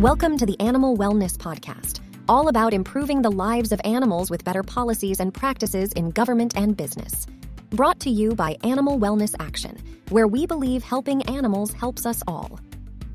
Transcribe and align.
Welcome 0.00 0.36
to 0.36 0.44
the 0.44 0.60
Animal 0.60 0.94
Wellness 0.94 1.38
Podcast, 1.38 2.00
all 2.28 2.48
about 2.48 2.74
improving 2.74 3.22
the 3.22 3.32
lives 3.32 3.72
of 3.72 3.80
animals 3.82 4.30
with 4.30 4.44
better 4.44 4.62
policies 4.62 5.20
and 5.20 5.32
practices 5.32 5.90
in 5.94 6.10
government 6.10 6.54
and 6.54 6.76
business. 6.76 7.26
Brought 7.70 7.98
to 8.00 8.10
you 8.10 8.34
by 8.34 8.58
Animal 8.62 8.98
Wellness 8.98 9.34
Action, 9.40 9.78
where 10.10 10.26
we 10.26 10.44
believe 10.44 10.82
helping 10.82 11.22
animals 11.22 11.72
helps 11.72 12.04
us 12.04 12.22
all. 12.26 12.60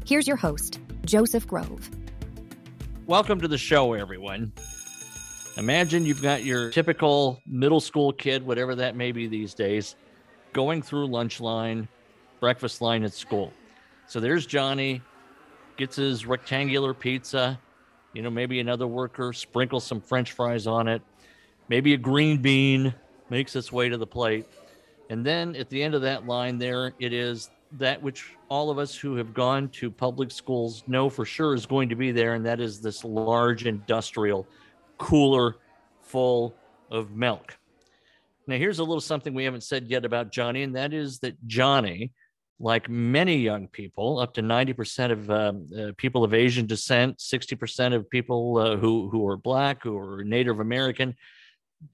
Here's 0.08 0.28
your 0.28 0.38
host, 0.38 0.80
Joseph 1.06 1.46
Grove. 1.46 1.88
Welcome 3.06 3.40
to 3.42 3.48
the 3.48 3.60
show, 3.60 3.94
everyone. 3.94 4.52
Imagine 5.58 6.04
you've 6.04 6.24
got 6.24 6.44
your 6.44 6.72
typical 6.72 7.44
middle 7.46 7.80
school 7.80 8.12
kid, 8.12 8.44
whatever 8.44 8.74
that 8.74 8.96
may 8.96 9.12
be 9.12 9.28
these 9.28 9.54
days, 9.54 9.96
going 10.52 10.82
through 10.82 11.06
lunch 11.06 11.40
line, 11.40 11.88
breakfast 12.40 12.82
line 12.82 13.04
at 13.04 13.14
school. 13.14 13.54
So 14.08 14.20
there's 14.20 14.48
Johnny, 14.48 15.04
gets 15.82 15.96
his 15.96 16.28
rectangular 16.28 16.94
pizza, 16.94 17.60
you 18.14 18.22
know, 18.22 18.30
maybe 18.30 18.60
another 18.60 18.86
worker 18.86 19.34
sprinkles 19.34 19.84
some 19.84 20.00
french 20.00 20.34
fries 20.34 20.68
on 20.68 20.88
it, 20.88 21.02
maybe 21.70 21.96
a 21.96 21.98
green 21.98 22.40
bean 22.40 22.94
makes 23.32 23.56
its 23.56 23.72
way 23.72 23.90
to 23.90 23.98
the 23.98 24.06
plate. 24.06 24.46
And 25.10 25.26
then 25.26 25.56
at 25.56 25.70
the 25.70 25.82
end 25.82 25.96
of 25.96 26.04
that 26.04 26.28
line, 26.28 26.60
there 26.60 26.94
it 27.00 27.14
is 27.14 27.50
that 27.80 28.00
which 28.00 28.36
all 28.48 28.70
of 28.70 28.78
us 28.78 28.96
who 28.96 29.16
have 29.16 29.34
gone 29.34 29.70
to 29.70 29.90
public 29.90 30.30
schools 30.30 30.84
know 30.86 31.10
for 31.10 31.26
sure 31.26 31.56
is 31.56 31.66
going 31.66 31.90
to 31.90 31.96
be 31.96 32.12
there, 32.12 32.36
and 32.36 32.46
that 32.46 32.60
is 32.60 32.80
this 32.80 33.04
large 33.04 33.66
industrial 33.66 34.46
cooler 35.00 35.56
full 36.04 36.54
of 36.92 37.10
milk. 37.10 37.58
Now, 38.46 38.58
here's 38.58 38.78
a 38.78 38.84
little 38.84 39.02
something 39.02 39.34
we 39.34 39.46
haven't 39.46 39.64
said 39.64 39.88
yet 39.88 40.06
about 40.06 40.32
Johnny, 40.32 40.62
and 40.62 40.76
that 40.76 40.94
is 40.94 41.18
that 41.20 41.36
Johnny 41.48 42.12
like 42.62 42.90
many 42.90 43.38
young 43.38 43.68
people, 43.68 44.20
up 44.20 44.34
to 44.36 44.42
90% 44.42 45.12
of 45.12 45.32
um, 45.32 45.68
uh, 45.78 45.92
people 45.98 46.24
of 46.24 46.34
Asian 46.34 46.66
descent, 46.68 47.18
60% 47.18 47.96
of 47.96 48.10
people 48.10 48.58
uh, 48.58 48.76
who, 48.78 49.10
who 49.10 49.28
are 49.28 49.38
Black, 49.38 49.86
are 49.86 50.24
Native 50.24 50.60
American, 50.60 51.16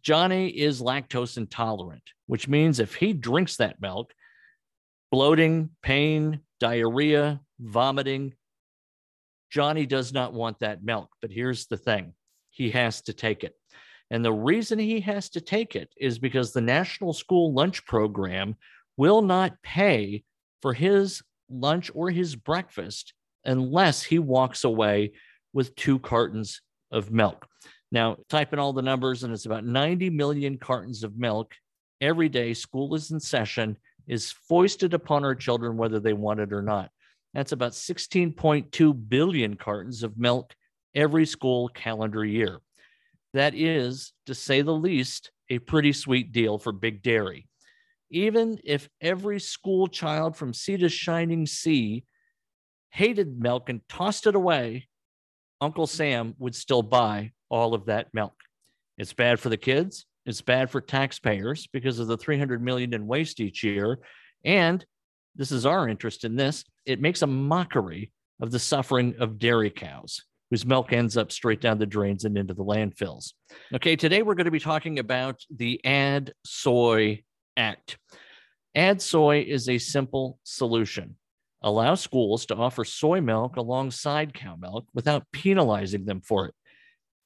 Johnny 0.01 0.49
is 0.49 0.81
lactose 0.81 1.37
intolerant, 1.37 2.03
which 2.25 2.47
means 2.47 2.79
if 2.79 2.95
he 2.95 3.13
drinks 3.13 3.55
that 3.57 3.81
milk, 3.81 4.11
bloating, 5.11 5.69
pain, 5.81 6.41
diarrhea, 6.59 7.39
vomiting, 7.59 8.33
Johnny 9.49 9.85
does 9.85 10.11
not 10.11 10.33
want 10.33 10.59
that 10.59 10.83
milk. 10.83 11.09
But 11.21 11.31
here's 11.31 11.67
the 11.67 11.77
thing 11.77 12.13
he 12.49 12.71
has 12.71 13.01
to 13.03 13.13
take 13.13 13.43
it. 13.43 13.53
And 14.11 14.23
the 14.23 14.33
reason 14.33 14.79
he 14.79 14.99
has 15.01 15.29
to 15.29 15.41
take 15.41 15.75
it 15.75 15.89
is 15.97 16.19
because 16.19 16.51
the 16.51 16.61
National 16.61 17.13
School 17.13 17.53
Lunch 17.53 17.85
Program 17.85 18.55
will 18.97 19.21
not 19.21 19.61
pay 19.63 20.23
for 20.61 20.73
his 20.73 21.21
lunch 21.49 21.91
or 21.93 22.09
his 22.09 22.35
breakfast 22.35 23.13
unless 23.45 24.03
he 24.03 24.19
walks 24.19 24.63
away 24.63 25.11
with 25.53 25.75
two 25.75 25.99
cartons 25.99 26.61
of 26.91 27.11
milk. 27.11 27.47
Now, 27.91 28.17
type 28.29 28.51
in 28.53 28.59
all 28.59 28.73
the 28.73 28.81
numbers, 28.81 29.23
and 29.23 29.33
it's 29.33 29.45
about 29.45 29.65
90 29.65 30.09
million 30.09 30.57
cartons 30.57 31.03
of 31.03 31.17
milk 31.17 31.53
every 32.01 32.27
day. 32.27 32.53
School 32.53 32.93
is 32.95 33.11
in 33.11 33.19
session, 33.19 33.77
is 34.07 34.31
foisted 34.31 34.93
upon 34.93 35.23
our 35.23 35.35
children, 35.35 35.77
whether 35.77 35.99
they 35.99 36.13
want 36.13 36.41
it 36.41 36.51
or 36.51 36.61
not. 36.61 36.91
That's 37.33 37.53
about 37.53 37.71
16.2 37.71 39.09
billion 39.09 39.55
cartons 39.55 40.03
of 40.03 40.17
milk 40.17 40.53
every 40.95 41.25
school 41.25 41.69
calendar 41.69 42.25
year. 42.25 42.59
That 43.33 43.53
is, 43.55 44.13
to 44.25 44.35
say 44.35 44.61
the 44.61 44.73
least, 44.73 45.31
a 45.49 45.59
pretty 45.59 45.93
sweet 45.93 46.31
deal 46.31 46.57
for 46.57 46.71
Big 46.71 47.01
Dairy 47.03 47.47
even 48.09 48.59
if 48.63 48.89
every 49.01 49.39
school 49.39 49.87
child 49.87 50.35
from 50.35 50.53
sea 50.53 50.77
to 50.77 50.89
shining 50.89 51.45
sea 51.45 52.05
hated 52.91 53.39
milk 53.39 53.69
and 53.69 53.81
tossed 53.89 54.27
it 54.27 54.35
away, 54.35 54.87
Uncle 55.59 55.87
Sam 55.87 56.35
would 56.39 56.55
still 56.55 56.81
buy 56.81 57.31
all 57.49 57.73
of 57.73 57.85
that 57.85 58.07
milk. 58.13 58.33
It's 58.97 59.13
bad 59.13 59.39
for 59.39 59.49
the 59.49 59.57
kids. 59.57 60.05
It's 60.25 60.41
bad 60.41 60.69
for 60.69 60.81
taxpayers 60.81 61.67
because 61.71 61.99
of 61.99 62.07
the 62.07 62.17
300 62.17 62.61
million 62.61 62.93
in 62.93 63.07
waste 63.07 63.39
each 63.39 63.63
year. 63.63 63.99
And 64.43 64.85
this 65.35 65.51
is 65.51 65.65
our 65.65 65.87
interest 65.87 66.23
in 66.23 66.35
this. 66.35 66.63
It 66.85 67.01
makes 67.01 67.21
a 67.21 67.27
mockery 67.27 68.11
of 68.41 68.51
the 68.51 68.59
suffering 68.59 69.15
of 69.19 69.39
dairy 69.39 69.69
cows 69.69 70.23
whose 70.49 70.65
milk 70.65 70.93
ends 70.93 71.17
up 71.17 71.31
straight 71.31 71.61
down 71.61 71.77
the 71.77 71.85
drains 71.85 72.25
and 72.25 72.37
into 72.37 72.53
the 72.53 72.63
landfills. 72.63 73.33
Okay, 73.73 73.95
today 73.95 74.21
we're 74.21 74.35
going 74.35 74.45
to 74.45 74.51
be 74.51 74.59
talking 74.59 74.99
about 74.99 75.41
the 75.55 75.83
Add 75.85 76.33
Soy 76.45 77.21
Act. 77.57 77.97
Add 78.75 79.01
soy 79.01 79.41
is 79.41 79.67
a 79.67 79.79
simple 79.79 80.39
solution. 80.43 81.17
Allow 81.63 81.95
schools 81.95 82.45
to 82.45 82.55
offer 82.55 82.85
soy 82.85 83.19
milk 83.19 83.57
alongside 83.57 84.35
cow 84.35 84.55
milk 84.55 84.85
without 84.93 85.25
penalizing 85.33 86.05
them 86.05 86.21
for 86.21 86.45
it. 86.45 86.53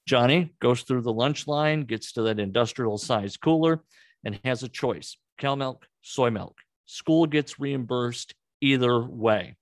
Johnny 0.08 0.54
goes 0.62 0.84
through 0.84 1.02
the 1.02 1.14
lunch 1.14 1.48
line, 1.48 1.82
gets 1.82 2.14
to 2.14 2.22
that 2.24 2.40
industrial 2.40 2.98
size 2.98 3.36
cooler, 3.36 3.84
and 4.24 4.40
has 4.46 4.64
a 4.64 4.70
choice 4.70 5.18
cow 5.38 5.56
milk, 5.56 5.86
soy 6.02 6.30
milk. 6.30 6.58
School 6.86 7.26
gets 7.26 7.60
reimbursed 7.60 8.34
either 8.62 9.04
way. 9.04 9.56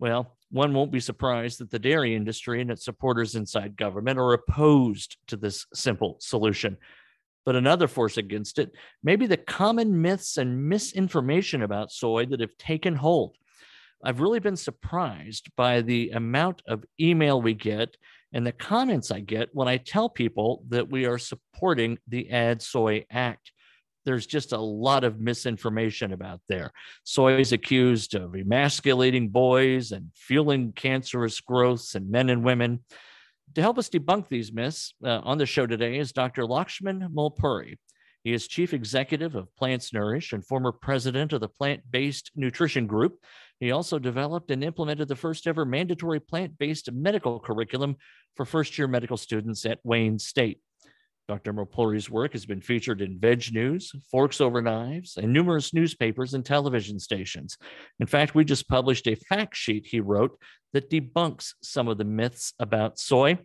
Well, 0.00 0.36
one 0.50 0.72
won't 0.72 0.92
be 0.92 1.00
surprised 1.00 1.60
that 1.60 1.70
the 1.70 1.78
dairy 1.78 2.14
industry 2.14 2.60
and 2.60 2.70
its 2.70 2.84
supporters 2.84 3.34
inside 3.34 3.76
government 3.76 4.18
are 4.18 4.32
opposed 4.32 5.16
to 5.28 5.36
this 5.36 5.66
simple 5.74 6.16
solution 6.20 6.78
but 7.48 7.56
another 7.56 7.88
force 7.88 8.18
against 8.18 8.58
it 8.58 8.72
may 9.02 9.16
be 9.16 9.24
the 9.24 9.38
common 9.38 10.02
myths 10.02 10.36
and 10.36 10.68
misinformation 10.68 11.62
about 11.62 11.90
soy 11.90 12.26
that 12.26 12.40
have 12.40 12.54
taken 12.58 12.94
hold. 12.94 13.38
I've 14.04 14.20
really 14.20 14.38
been 14.38 14.54
surprised 14.54 15.48
by 15.56 15.80
the 15.80 16.10
amount 16.10 16.60
of 16.68 16.84
email 17.00 17.40
we 17.40 17.54
get 17.54 17.96
and 18.34 18.46
the 18.46 18.52
comments 18.52 19.10
I 19.10 19.20
get 19.20 19.48
when 19.54 19.66
I 19.66 19.78
tell 19.78 20.10
people 20.10 20.62
that 20.68 20.90
we 20.90 21.06
are 21.06 21.16
supporting 21.16 21.96
the 22.06 22.28
Add 22.28 22.60
Soy 22.60 23.06
Act. 23.10 23.50
There's 24.04 24.26
just 24.26 24.52
a 24.52 24.60
lot 24.60 25.02
of 25.02 25.18
misinformation 25.18 26.12
about 26.12 26.42
there. 26.50 26.70
Soy 27.04 27.40
is 27.40 27.52
accused 27.52 28.14
of 28.14 28.34
emasculating 28.34 29.30
boys 29.30 29.92
and 29.92 30.10
fueling 30.14 30.72
cancerous 30.72 31.40
growths 31.40 31.94
in 31.94 32.10
men 32.10 32.28
and 32.28 32.44
women. 32.44 32.80
To 33.54 33.62
help 33.62 33.78
us 33.78 33.88
debunk 33.88 34.28
these 34.28 34.52
myths, 34.52 34.94
uh, 35.02 35.20
on 35.24 35.38
the 35.38 35.46
show 35.46 35.66
today 35.66 35.98
is 35.98 36.12
Dr. 36.12 36.42
Lakshman 36.42 37.08
Mulpuri. 37.12 37.76
He 38.24 38.32
is 38.32 38.46
chief 38.46 38.74
executive 38.74 39.34
of 39.36 39.48
PlantsNourish 39.60 40.32
and 40.32 40.44
former 40.44 40.70
president 40.70 41.32
of 41.32 41.40
the 41.40 41.48
Plant 41.48 41.82
Based 41.90 42.30
Nutrition 42.36 42.86
Group. 42.86 43.18
He 43.58 43.70
also 43.70 43.98
developed 43.98 44.50
and 44.50 44.62
implemented 44.62 45.08
the 45.08 45.16
first 45.16 45.46
ever 45.46 45.64
mandatory 45.64 46.20
plant 46.20 46.58
based 46.58 46.92
medical 46.92 47.40
curriculum 47.40 47.96
for 48.36 48.44
first 48.44 48.76
year 48.76 48.86
medical 48.86 49.16
students 49.16 49.64
at 49.64 49.80
Wayne 49.82 50.18
State. 50.18 50.60
Dr. 51.28 51.52
Mulpuri's 51.52 52.08
work 52.08 52.32
has 52.32 52.46
been 52.46 52.62
featured 52.62 53.02
in 53.02 53.18
VegNews, 53.18 53.94
Forks 54.10 54.40
Over 54.40 54.62
Knives, 54.62 55.18
and 55.18 55.30
numerous 55.30 55.74
newspapers 55.74 56.32
and 56.32 56.42
television 56.42 56.98
stations. 56.98 57.58
In 58.00 58.06
fact, 58.06 58.34
we 58.34 58.46
just 58.46 58.66
published 58.66 59.06
a 59.06 59.14
fact 59.14 59.54
sheet 59.54 59.86
he 59.86 60.00
wrote 60.00 60.40
that 60.72 60.88
debunks 60.88 61.52
some 61.62 61.86
of 61.86 61.98
the 61.98 62.04
myths 62.04 62.54
about 62.58 62.98
soy. 62.98 63.38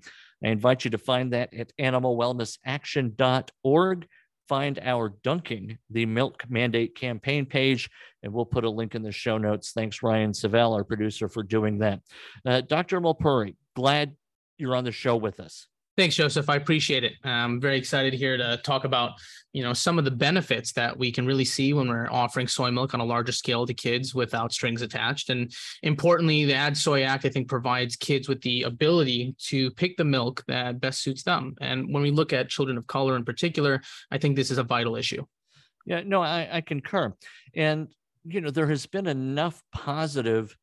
I 0.44 0.48
invite 0.48 0.84
you 0.86 0.92
to 0.92 0.98
find 0.98 1.34
that 1.34 1.54
at 1.54 1.74
animalwellnessaction.org. 1.78 4.08
Find 4.50 4.78
our 4.80 5.14
Dunking 5.24 5.78
the 5.90 6.06
Milk 6.06 6.44
Mandate 6.50 6.96
campaign 6.96 7.46
page, 7.46 7.90
and 8.24 8.34
we'll 8.34 8.46
put 8.46 8.64
a 8.64 8.70
link 8.70 8.96
in 8.96 9.02
the 9.02 9.12
show 9.12 9.38
notes. 9.38 9.74
Thanks, 9.74 10.02
Ryan 10.02 10.34
Savell, 10.34 10.74
our 10.74 10.86
producer, 10.86 11.28
for 11.28 11.44
doing 11.44 11.80
that. 11.80 12.00
Uh, 12.46 12.62
Dr. 12.62 13.02
Mulpuri, 13.02 13.58
glad 13.76 14.16
you're 14.58 14.76
on 14.76 14.86
the 14.86 14.94
show 14.94 15.18
with 15.18 15.42
us. 15.42 15.68
Thanks, 15.96 16.16
Joseph. 16.16 16.50
I 16.50 16.56
appreciate 16.56 17.04
it. 17.04 17.14
Uh, 17.24 17.30
I'm 17.30 17.62
very 17.62 17.78
excited 17.78 18.14
here 18.14 18.36
to 18.36 18.58
talk 18.64 18.84
about, 18.84 19.12
you 19.52 19.62
know, 19.62 19.74
some 19.74 20.00
of 20.00 20.06
the 20.06 20.12
benefits 20.12 20.72
that 20.74 20.98
we 20.98 21.12
can 21.12 21.28
really 21.28 21.46
see 21.46 21.72
when 21.72 21.88
we're 21.88 22.10
offering 22.10 22.48
soy 22.48 22.72
milk 22.72 22.96
on 22.96 23.00
a 23.00 23.06
larger 23.06 23.32
scale 23.32 23.68
to 23.68 23.76
kids 23.76 24.16
without 24.16 24.52
strings 24.52 24.82
attached. 24.82 25.30
And 25.30 25.54
importantly, 25.84 26.46
the 26.46 26.56
Add 26.56 26.76
Soy 26.76 27.04
Act, 27.04 27.26
I 27.26 27.30
think, 27.30 27.48
provides 27.48 27.96
kids 27.96 28.28
with 28.28 28.42
the 28.42 28.64
ability 28.64 29.36
to 29.50 29.70
pick 29.72 29.96
the 29.96 30.04
milk 30.04 30.44
that 30.48 30.82
best 30.82 31.04
suits 31.04 31.22
them. 31.22 31.54
And 31.62 31.94
when 31.94 32.02
we 32.02 32.10
look 32.10 32.34
at 32.34 32.50
children 32.50 32.80
of 32.80 32.88
color 32.88 33.16
in 33.16 33.24
particular, 33.24 33.80
I 34.10 34.18
think 34.18 34.36
this 34.36 34.50
is 34.50 34.58
a 34.58 34.64
vital 34.64 34.96
issue. 34.96 35.24
Yeah, 35.86 36.02
no, 36.04 36.24
I, 36.24 36.50
I 36.52 36.62
concur. 36.62 37.14
And, 37.54 37.88
you 38.26 38.42
know, 38.42 38.50
there 38.50 38.68
has 38.68 38.88
been 38.88 39.06
enough 39.06 39.62
positive 39.72 40.58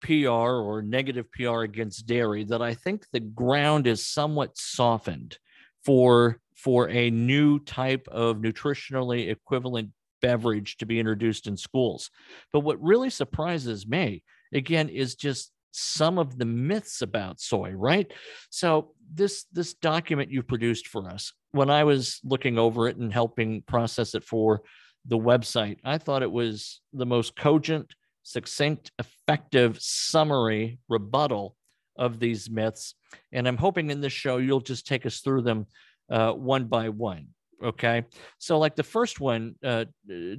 PR 0.00 0.28
or 0.28 0.82
negative 0.82 1.30
PR 1.32 1.62
against 1.62 2.06
dairy 2.06 2.44
that 2.44 2.62
I 2.62 2.74
think 2.74 3.06
the 3.12 3.20
ground 3.20 3.86
is 3.86 4.06
somewhat 4.06 4.56
softened 4.56 5.38
for 5.84 6.40
for 6.54 6.88
a 6.88 7.10
new 7.10 7.60
type 7.60 8.08
of 8.08 8.38
nutritionally 8.38 9.30
equivalent 9.30 9.90
beverage 10.20 10.76
to 10.78 10.86
be 10.86 10.98
introduced 10.98 11.46
in 11.46 11.56
schools. 11.56 12.10
But 12.52 12.60
what 12.60 12.82
really 12.82 13.10
surprises 13.10 13.86
me 13.86 14.22
again 14.52 14.88
is 14.88 15.14
just 15.14 15.52
some 15.70 16.18
of 16.18 16.38
the 16.38 16.44
myths 16.44 17.02
about 17.02 17.40
soy, 17.40 17.70
right? 17.70 18.12
So 18.50 18.92
this 19.12 19.44
this 19.52 19.74
document 19.74 20.30
you 20.30 20.42
produced 20.42 20.88
for 20.88 21.08
us, 21.08 21.32
when 21.52 21.70
I 21.70 21.84
was 21.84 22.20
looking 22.24 22.58
over 22.58 22.88
it 22.88 22.96
and 22.96 23.12
helping 23.12 23.62
process 23.62 24.14
it 24.14 24.24
for 24.24 24.62
the 25.06 25.18
website, 25.18 25.78
I 25.84 25.98
thought 25.98 26.22
it 26.22 26.32
was 26.32 26.80
the 26.92 27.06
most 27.06 27.36
cogent 27.36 27.94
succinct, 28.28 28.92
effective 28.98 29.78
summary 29.80 30.78
rebuttal 30.88 31.56
of 31.96 32.20
these 32.20 32.50
myths. 32.50 32.94
And 33.32 33.48
I'm 33.48 33.56
hoping 33.56 33.90
in 33.90 34.02
this 34.02 34.12
show 34.12 34.36
you'll 34.36 34.60
just 34.60 34.86
take 34.86 35.06
us 35.06 35.20
through 35.20 35.42
them 35.42 35.66
uh, 36.10 36.32
one 36.32 36.66
by 36.66 36.90
one. 36.90 37.28
Okay. 37.64 38.04
So, 38.38 38.58
like 38.58 38.76
the 38.76 38.82
first 38.82 39.18
one, 39.18 39.54
uh, 39.64 39.86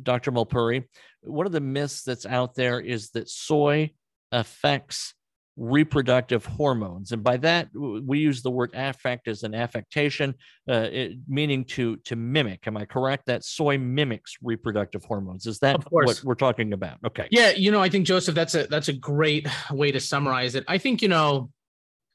Dr. 0.03 0.31
Mulpuri, 0.31 0.85
one 1.21 1.45
of 1.45 1.51
the 1.51 1.59
myths 1.59 2.03
that's 2.03 2.25
out 2.25 2.55
there 2.55 2.79
is 2.79 3.09
that 3.09 3.27
soy 3.27 3.91
affects 4.31 5.15
reproductive 5.59 6.45
hormones. 6.45 7.11
And 7.11 7.21
by 7.23 7.37
that 7.37 7.67
we 7.75 8.19
use 8.19 8.41
the 8.41 8.49
word 8.49 8.71
affect 8.73 9.27
as 9.27 9.43
an 9.43 9.53
affectation 9.53 10.33
uh, 10.69 10.87
it, 10.91 11.17
meaning 11.27 11.65
to 11.65 11.97
to 11.97 12.15
mimic. 12.15 12.65
Am 12.65 12.77
i 12.77 12.85
correct? 12.85 13.25
That 13.25 13.43
soy 13.43 13.77
mimics 13.77 14.37
reproductive 14.41 15.03
hormones. 15.03 15.45
Is 15.45 15.59
that 15.59 15.83
what 15.91 16.21
we're 16.23 16.35
talking 16.35 16.73
about? 16.73 16.97
Okay. 17.05 17.27
Yeah 17.29 17.51
you 17.51 17.71
know 17.71 17.81
i 17.81 17.89
think 17.89 18.05
joseph 18.05 18.35
that's 18.35 18.55
a 18.55 18.67
that's 18.67 18.87
a 18.87 18.93
great 18.93 19.47
way 19.71 19.91
to 19.91 19.99
summarize 19.99 20.55
it. 20.55 20.63
I 20.67 20.77
think 20.77 21.01
you 21.01 21.09
know 21.09 21.49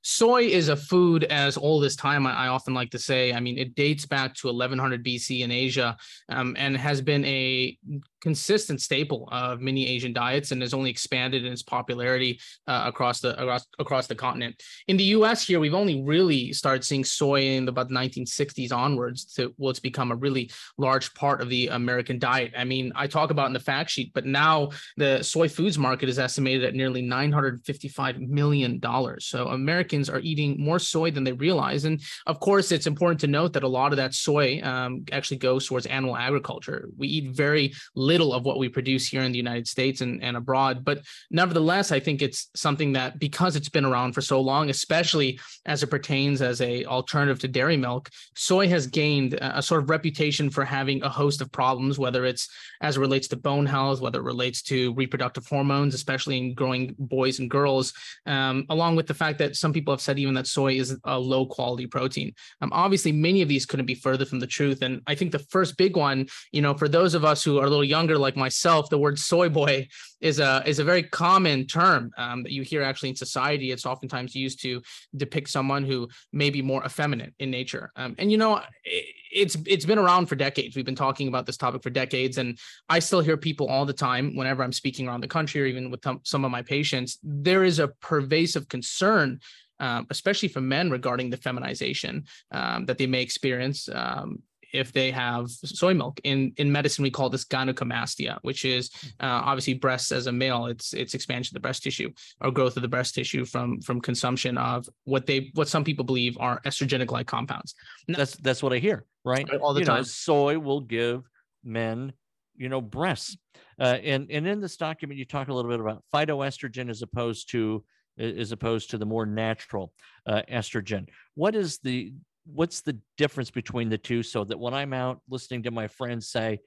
soy 0.04 0.42
is 0.42 0.68
a 0.68 0.76
food 0.76 1.24
as 1.24 1.56
old 1.56 1.84
as 1.84 1.96
time. 1.96 2.26
I, 2.26 2.34
I, 2.34 2.48
often 2.48 2.74
like 2.74 2.90
to 2.90 2.98
say. 2.98 3.32
I 3.32 3.40
mean, 3.40 3.58
it 3.58 3.74
dates 3.74 4.04
back 4.04 4.34
to 4.36 4.48
1100 4.48 5.04
BC 5.04 5.40
in 5.40 5.50
Asia, 5.50 5.96
um, 6.28 6.54
and 6.58 6.76
has 6.76 7.00
been 7.00 7.24
a 7.24 7.76
consistent 8.24 8.80
staple 8.80 9.28
of 9.30 9.60
many 9.60 9.86
Asian 9.86 10.14
diets 10.14 10.50
and 10.50 10.62
has 10.62 10.72
only 10.72 10.88
expanded 10.88 11.44
in 11.44 11.52
its 11.52 11.62
popularity 11.62 12.40
uh, 12.66 12.84
across 12.86 13.20
the 13.20 13.38
across, 13.40 13.66
across 13.78 14.06
the 14.06 14.14
continent. 14.14 14.54
In 14.88 14.96
the 14.96 15.04
U.S. 15.18 15.46
here, 15.46 15.60
we've 15.60 15.74
only 15.74 16.02
really 16.02 16.50
started 16.54 16.82
seeing 16.84 17.04
soy 17.04 17.42
in 17.42 17.68
about 17.68 17.88
the 17.90 17.94
1960s 17.94 18.72
onwards. 18.72 19.26
To 19.34 19.54
well, 19.58 19.74
become 19.82 20.10
a 20.10 20.16
really 20.16 20.50
large 20.78 21.12
part 21.12 21.42
of 21.42 21.50
the 21.50 21.68
American 21.68 22.18
diet. 22.18 22.52
I 22.56 22.64
mean, 22.64 22.92
I 22.96 23.06
talk 23.06 23.30
about 23.30 23.48
in 23.48 23.52
the 23.52 23.60
fact 23.60 23.90
sheet, 23.90 24.10
but 24.14 24.24
now 24.24 24.70
the 24.96 25.22
soy 25.22 25.48
foods 25.48 25.76
market 25.76 26.08
is 26.08 26.18
estimated 26.18 26.64
at 26.64 26.74
nearly 26.74 27.02
955 27.02 28.20
million 28.20 28.78
dollars. 28.78 29.26
So 29.26 29.48
Americans 29.48 30.08
are 30.08 30.20
eating 30.20 30.56
more 30.58 30.78
soy 30.78 31.10
than 31.10 31.24
they 31.24 31.32
realize, 31.32 31.84
and 31.84 32.00
of 32.26 32.40
course, 32.40 32.72
it's 32.72 32.86
important 32.86 33.20
to 33.20 33.26
note 33.26 33.52
that 33.52 33.64
a 33.64 33.68
lot 33.68 33.92
of 33.92 33.98
that 33.98 34.14
soy 34.14 34.62
um, 34.62 35.04
actually 35.12 35.40
goes 35.48 35.66
towards 35.66 35.84
animal 35.84 36.16
agriculture. 36.16 36.88
We 36.96 37.08
eat 37.08 37.36
very 37.36 37.74
little 37.94 38.13
little 38.14 38.32
of 38.32 38.44
what 38.44 38.58
we 38.58 38.68
produce 38.68 39.08
here 39.08 39.22
in 39.22 39.32
the 39.32 39.44
United 39.46 39.66
States 39.66 40.00
and, 40.00 40.22
and 40.22 40.36
abroad. 40.36 40.84
But 40.84 41.00
nevertheless, 41.30 41.90
I 41.90 41.98
think 41.98 42.22
it's 42.22 42.48
something 42.54 42.92
that 42.92 43.18
because 43.18 43.56
it's 43.56 43.68
been 43.68 43.84
around 43.84 44.12
for 44.12 44.20
so 44.20 44.40
long, 44.40 44.70
especially 44.70 45.40
as 45.66 45.82
it 45.82 45.88
pertains 45.88 46.40
as 46.40 46.60
a 46.60 46.84
alternative 46.84 47.40
to 47.40 47.48
dairy 47.48 47.76
milk, 47.76 48.08
soy 48.36 48.68
has 48.68 48.86
gained 48.86 49.34
a, 49.34 49.60
sort 49.62 49.82
of 49.82 49.90
reputation 49.90 50.48
for 50.48 50.64
having 50.64 51.02
a 51.02 51.08
host 51.08 51.40
of 51.40 51.50
problems, 51.50 51.98
whether 51.98 52.24
it's 52.24 52.48
as 52.82 52.96
it 52.96 53.00
relates 53.00 53.26
to 53.28 53.36
bone 53.36 53.66
health, 53.66 54.00
whether 54.00 54.20
it 54.20 54.30
relates 54.34 54.62
to 54.62 54.94
reproductive 54.94 55.46
hormones, 55.46 55.94
especially 55.94 56.36
in 56.38 56.54
growing 56.54 56.94
boys 56.98 57.40
and 57.40 57.50
girls, 57.50 57.92
um, 58.26 58.64
along 58.68 58.94
with 58.94 59.08
the 59.08 59.14
fact 59.14 59.38
that 59.38 59.56
some 59.56 59.72
people 59.72 59.92
have 59.92 60.00
said 60.00 60.18
even 60.18 60.34
that 60.34 60.46
soy 60.46 60.74
is 60.74 60.96
a 61.04 61.18
low 61.18 61.46
quality 61.46 61.86
protein. 61.86 62.32
Um, 62.60 62.70
obviously, 62.72 63.10
many 63.10 63.42
of 63.42 63.48
these 63.48 63.66
couldn't 63.66 63.86
be 63.86 63.94
further 64.06 64.26
from 64.26 64.38
the 64.38 64.46
truth. 64.46 64.82
And 64.82 65.00
I 65.06 65.14
think 65.16 65.32
the 65.32 65.46
first 65.54 65.76
big 65.76 65.96
one, 65.96 66.26
you 66.52 66.62
know, 66.62 66.74
for 66.74 66.88
those 66.88 67.14
of 67.14 67.24
us 67.24 67.42
who 67.42 67.58
are 67.58 67.66
a 67.66 67.70
little 67.70 67.84
young 67.96 68.03
younger 68.04 68.18
like 68.18 68.36
myself, 68.36 68.90
the 68.90 68.98
word 68.98 69.18
soy 69.18 69.48
boy 69.48 69.88
is 70.20 70.38
a 70.38 70.62
is 70.66 70.78
a 70.78 70.84
very 70.84 71.02
common 71.02 71.66
term 71.66 72.10
um, 72.18 72.42
that 72.42 72.52
you 72.52 72.62
hear 72.62 72.82
actually 72.82 73.08
in 73.08 73.16
society. 73.16 73.70
It's 73.70 73.86
oftentimes 73.86 74.34
used 74.34 74.60
to 74.62 74.82
depict 75.16 75.48
someone 75.48 75.84
who 75.84 76.08
may 76.32 76.50
be 76.50 76.60
more 76.60 76.84
effeminate 76.84 77.32
in 77.38 77.50
nature. 77.50 77.90
Um, 77.96 78.14
and 78.18 78.30
you 78.30 78.36
know, 78.36 78.60
it, 78.84 79.06
it's 79.32 79.56
it's 79.66 79.86
been 79.86 79.98
around 79.98 80.26
for 80.26 80.36
decades. 80.36 80.76
We've 80.76 80.84
been 80.84 80.94
talking 81.06 81.28
about 81.28 81.46
this 81.46 81.56
topic 81.56 81.82
for 81.82 81.90
decades, 81.90 82.36
and 82.36 82.58
I 82.90 82.98
still 82.98 83.22
hear 83.22 83.38
people 83.38 83.68
all 83.68 83.86
the 83.86 83.94
time 83.94 84.36
whenever 84.36 84.62
I'm 84.62 84.72
speaking 84.72 85.08
around 85.08 85.22
the 85.22 85.28
country 85.28 85.62
or 85.62 85.66
even 85.66 85.90
with 85.90 86.04
some 86.24 86.44
of 86.44 86.50
my 86.50 86.60
patients. 86.62 87.18
There 87.22 87.64
is 87.64 87.78
a 87.78 87.88
pervasive 87.88 88.68
concern 88.68 89.40
um, 89.80 90.06
especially 90.10 90.48
for 90.48 90.60
men 90.60 90.88
regarding 90.88 91.30
the 91.30 91.36
feminization 91.36 92.24
um, 92.52 92.86
that 92.86 92.96
they 92.96 93.08
may 93.08 93.22
experience 93.22 93.88
um, 93.92 94.40
if 94.74 94.92
they 94.92 95.10
have 95.12 95.48
soy 95.50 95.94
milk. 95.94 96.20
In 96.24 96.52
in 96.56 96.70
medicine, 96.70 97.04
we 97.04 97.10
call 97.10 97.30
this 97.30 97.44
gynecomastia, 97.44 98.38
which 98.42 98.64
is 98.64 98.90
uh, 99.20 99.40
obviously 99.44 99.74
breasts 99.74 100.12
as 100.12 100.26
a 100.26 100.32
male. 100.32 100.66
It's 100.66 100.92
it's 100.92 101.14
expansion 101.14 101.52
of 101.52 101.54
the 101.54 101.66
breast 101.66 101.84
tissue 101.84 102.10
or 102.40 102.50
growth 102.50 102.76
of 102.76 102.82
the 102.82 102.88
breast 102.88 103.14
tissue 103.14 103.44
from 103.44 103.80
from 103.80 104.00
consumption 104.00 104.58
of 104.58 104.86
what 105.04 105.26
they 105.26 105.50
what 105.54 105.68
some 105.68 105.84
people 105.84 106.04
believe 106.04 106.36
are 106.40 106.60
estrogenic 106.66 107.10
like 107.10 107.28
compounds. 107.28 107.74
Now, 108.08 108.18
that's 108.18 108.36
that's 108.36 108.62
what 108.62 108.72
I 108.72 108.78
hear, 108.78 109.06
right? 109.24 109.48
All 109.62 109.72
the 109.72 109.80
you 109.80 109.86
time. 109.86 109.98
Know, 109.98 110.02
soy 110.02 110.58
will 110.58 110.80
give 110.80 111.22
men, 111.62 112.12
you 112.56 112.68
know, 112.68 112.80
breasts. 112.80 113.36
Uh, 113.78 113.98
and 114.02 114.30
and 114.30 114.46
in 114.46 114.60
this 114.60 114.76
document, 114.76 115.18
you 115.18 115.24
talk 115.24 115.48
a 115.48 115.54
little 115.54 115.70
bit 115.70 115.80
about 115.80 116.02
phytoestrogen 116.12 116.90
as 116.90 117.02
opposed 117.02 117.50
to 117.50 117.84
as 118.18 118.52
opposed 118.52 118.90
to 118.90 118.98
the 118.98 119.06
more 119.06 119.26
natural 119.26 119.92
uh, 120.26 120.42
estrogen. 120.50 121.06
What 121.34 121.54
is 121.54 121.78
the 121.78 122.12
what's 122.46 122.82
the 122.82 122.98
difference 123.16 123.50
between 123.50 123.88
the 123.88 123.98
two 123.98 124.22
so 124.22 124.44
that 124.44 124.58
when 124.58 124.74
I'm 124.74 124.92
out 124.92 125.20
listening 125.28 125.62
to 125.64 125.70
my 125.70 125.88
friends 125.88 126.28
say, 126.28 126.60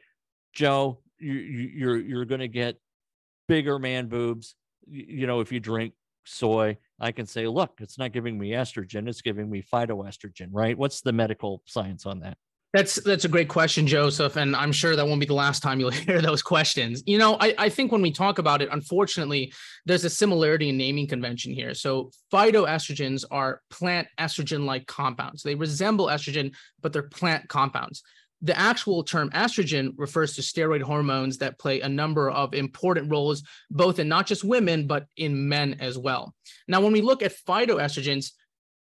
Joe, 0.54 1.00
you, 1.20 1.34
you're 1.34 1.98
you're 1.98 2.26
going 2.26 2.42
to 2.42 2.48
get 2.48 2.78
bigger 3.48 3.80
man 3.80 4.08
boobs, 4.08 4.56
you 4.88 5.28
know, 5.28 5.40
if 5.40 5.52
you 5.52 5.60
drink 5.60 5.94
soy, 6.26 6.78
I 7.00 7.12
can 7.12 7.26
say, 7.26 7.48
look, 7.48 7.80
it's 7.80 7.98
not 7.98 8.12
giving 8.12 8.38
me 8.38 8.52
estrogen, 8.52 9.08
it's 9.08 9.22
giving 9.22 9.50
me 9.50 9.62
phytoestrogen, 9.62 10.50
right? 10.52 10.78
What's 10.78 11.02
the 11.02 11.14
medical 11.14 11.62
science 11.66 12.06
on 12.06 12.20
that? 12.22 12.38
That's 12.74 12.96
that's 12.96 13.24
a 13.24 13.30
great 13.30 13.48
question, 13.48 13.88
Joseph, 13.88 14.36
and 14.36 14.54
I'm 14.56 14.74
sure 14.74 14.96
that 14.96 15.08
won't 15.08 15.22
be 15.22 15.26
the 15.26 15.34
last 15.34 15.64
time 15.64 15.80
you'll 15.80 15.90
hear 16.08 16.22
those 16.22 16.42
questions. 16.42 17.02
You 17.06 17.18
know, 17.18 17.38
I, 17.40 17.56
I 17.58 17.70
think 17.70 17.92
when 17.92 18.02
we 18.02 18.12
talk 18.12 18.40
about 18.40 18.62
it, 18.62 18.70
unfortunately, 18.72 19.54
there's 19.86 20.04
a 20.04 20.10
similarity 20.10 20.70
in 20.70 20.78
naming 20.78 21.08
convention 21.08 21.54
here. 21.54 21.74
So 21.74 22.12
phytoestrogens 22.32 23.24
are 23.32 23.62
plant 23.70 24.08
estrogen-like 24.20 24.86
compounds. 24.86 25.44
They 25.44 25.56
resemble 25.56 26.08
estrogen, 26.08 26.54
but 26.82 26.92
they're 26.92 27.04
plant 27.04 27.48
compounds. 27.48 28.04
The 28.42 28.58
actual 28.58 29.04
term 29.04 29.30
estrogen 29.32 29.94
refers 29.98 30.36
to 30.36 30.42
steroid 30.42 30.82
hormones 30.82 31.38
that 31.40 31.58
play 31.58 31.82
a 31.82 31.90
number 31.90 32.30
of 32.30 32.54
important 32.54 33.10
roles, 33.10 33.44
both 33.72 33.98
in 33.98 34.10
not 34.10 34.28
just 34.28 34.44
women, 34.44 34.86
but 34.86 35.08
in 35.16 35.48
men 35.48 35.78
as 35.80 35.98
well. 35.98 36.36
Now, 36.68 36.82
when 36.82 36.92
we 36.92 37.02
look 37.02 37.24
at 37.24 37.34
phytoestrogens, 37.48 38.34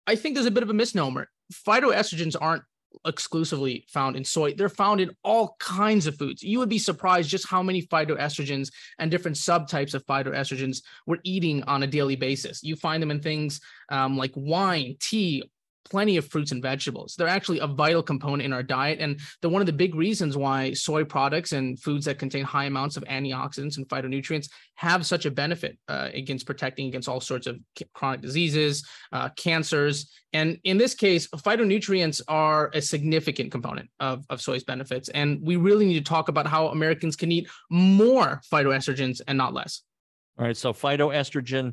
I 0.06 0.16
think 0.16 0.34
there's 0.34 0.46
a 0.46 0.50
bit 0.50 0.64
of 0.64 0.70
a 0.70 0.74
misnomer. 0.74 1.28
Phytoestrogens 1.66 2.36
aren't 2.38 2.64
exclusively 3.06 3.84
found 3.88 4.16
in 4.16 4.24
soy. 4.24 4.54
They're 4.54 4.68
found 4.68 5.00
in 5.00 5.10
all 5.22 5.56
kinds 5.60 6.06
of 6.06 6.16
foods. 6.16 6.42
You 6.42 6.58
would 6.58 6.68
be 6.68 6.78
surprised 6.78 7.30
just 7.30 7.48
how 7.48 7.62
many 7.62 7.82
phytoestrogens 7.82 8.70
and 8.98 9.10
different 9.10 9.36
subtypes 9.36 9.94
of 9.94 10.04
phytoestrogens 10.06 10.82
we're 11.06 11.18
eating 11.24 11.62
on 11.64 11.82
a 11.82 11.86
daily 11.86 12.16
basis. 12.16 12.62
You 12.62 12.76
find 12.76 13.02
them 13.02 13.10
in 13.10 13.20
things 13.20 13.60
um, 13.90 14.16
like 14.16 14.32
wine, 14.34 14.96
tea, 15.00 15.42
plenty 15.88 16.16
of 16.16 16.28
fruits 16.28 16.52
and 16.52 16.62
vegetables. 16.62 17.14
They're 17.16 17.28
actually 17.28 17.58
a 17.58 17.66
vital 17.66 18.02
component 18.02 18.42
in 18.42 18.52
our 18.52 18.62
diet. 18.62 18.98
And 19.00 19.20
they're 19.40 19.50
one 19.50 19.62
of 19.62 19.66
the 19.66 19.72
big 19.72 19.94
reasons 19.94 20.36
why 20.36 20.72
soy 20.72 21.04
products 21.04 21.52
and 21.52 21.80
foods 21.80 22.04
that 22.04 22.18
contain 22.18 22.44
high 22.44 22.66
amounts 22.66 22.96
of 22.96 23.04
antioxidants 23.04 23.76
and 23.76 23.88
phytonutrients 23.88 24.48
have 24.74 25.04
such 25.04 25.26
a 25.26 25.30
benefit 25.30 25.78
uh, 25.88 26.08
against 26.14 26.46
protecting 26.46 26.86
against 26.86 27.08
all 27.08 27.20
sorts 27.20 27.46
of 27.46 27.58
chronic 27.94 28.20
diseases, 28.20 28.86
uh, 29.12 29.28
cancers. 29.30 30.10
And 30.32 30.58
in 30.64 30.78
this 30.78 30.94
case, 30.94 31.26
phytonutrients 31.28 32.20
are 32.28 32.70
a 32.74 32.82
significant 32.82 33.50
component 33.50 33.88
of, 33.98 34.24
of 34.30 34.40
soy's 34.40 34.64
benefits. 34.64 35.08
And 35.08 35.40
we 35.42 35.56
really 35.56 35.86
need 35.86 36.04
to 36.04 36.08
talk 36.08 36.28
about 36.28 36.46
how 36.46 36.68
Americans 36.68 37.16
can 37.16 37.32
eat 37.32 37.48
more 37.70 38.40
phytoestrogens 38.52 39.20
and 39.26 39.38
not 39.38 39.54
less. 39.54 39.82
All 40.38 40.46
right. 40.46 40.56
So 40.56 40.72
phytoestrogen, 40.72 41.72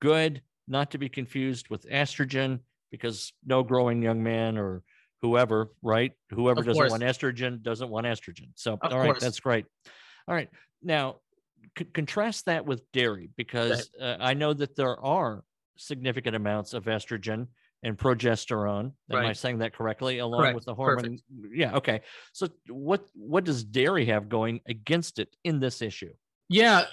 good, 0.00 0.42
not 0.66 0.90
to 0.92 0.98
be 0.98 1.08
confused 1.08 1.68
with 1.68 1.88
estrogen 1.88 2.60
because 2.90 3.32
no 3.44 3.62
growing 3.62 4.02
young 4.02 4.22
man 4.22 4.58
or 4.58 4.82
whoever, 5.22 5.70
right? 5.82 6.12
Whoever 6.30 6.60
of 6.60 6.66
doesn't 6.66 6.80
course. 6.80 6.90
want 6.90 7.02
estrogen 7.02 7.62
doesn't 7.62 7.88
want 7.88 8.06
estrogen. 8.06 8.50
So, 8.54 8.74
of 8.74 8.92
all 8.92 8.98
right, 8.98 9.06
course. 9.06 9.22
that's 9.22 9.40
great. 9.40 9.66
All 10.26 10.34
right. 10.34 10.48
Now, 10.82 11.16
c- 11.76 11.86
contrast 11.86 12.46
that 12.46 12.66
with 12.66 12.82
dairy 12.92 13.30
because 13.36 13.90
uh, 14.00 14.16
I 14.20 14.34
know 14.34 14.52
that 14.52 14.76
there 14.76 14.98
are 15.04 15.42
significant 15.76 16.36
amounts 16.36 16.74
of 16.74 16.84
estrogen 16.84 17.48
and 17.82 17.96
progesterone. 17.96 18.92
Am 19.10 19.16
I 19.16 19.32
saying 19.32 19.58
that 19.58 19.72
correctly? 19.72 20.18
Along 20.18 20.40
Correct. 20.40 20.54
with 20.54 20.64
the 20.64 20.74
hormone. 20.74 21.18
Yeah. 21.52 21.76
Okay. 21.76 22.02
So, 22.32 22.48
what 22.68 23.06
what 23.14 23.44
does 23.44 23.64
dairy 23.64 24.06
have 24.06 24.28
going 24.28 24.60
against 24.68 25.18
it 25.18 25.34
in 25.44 25.60
this 25.60 25.82
issue? 25.82 26.12
Yeah, 26.48 26.84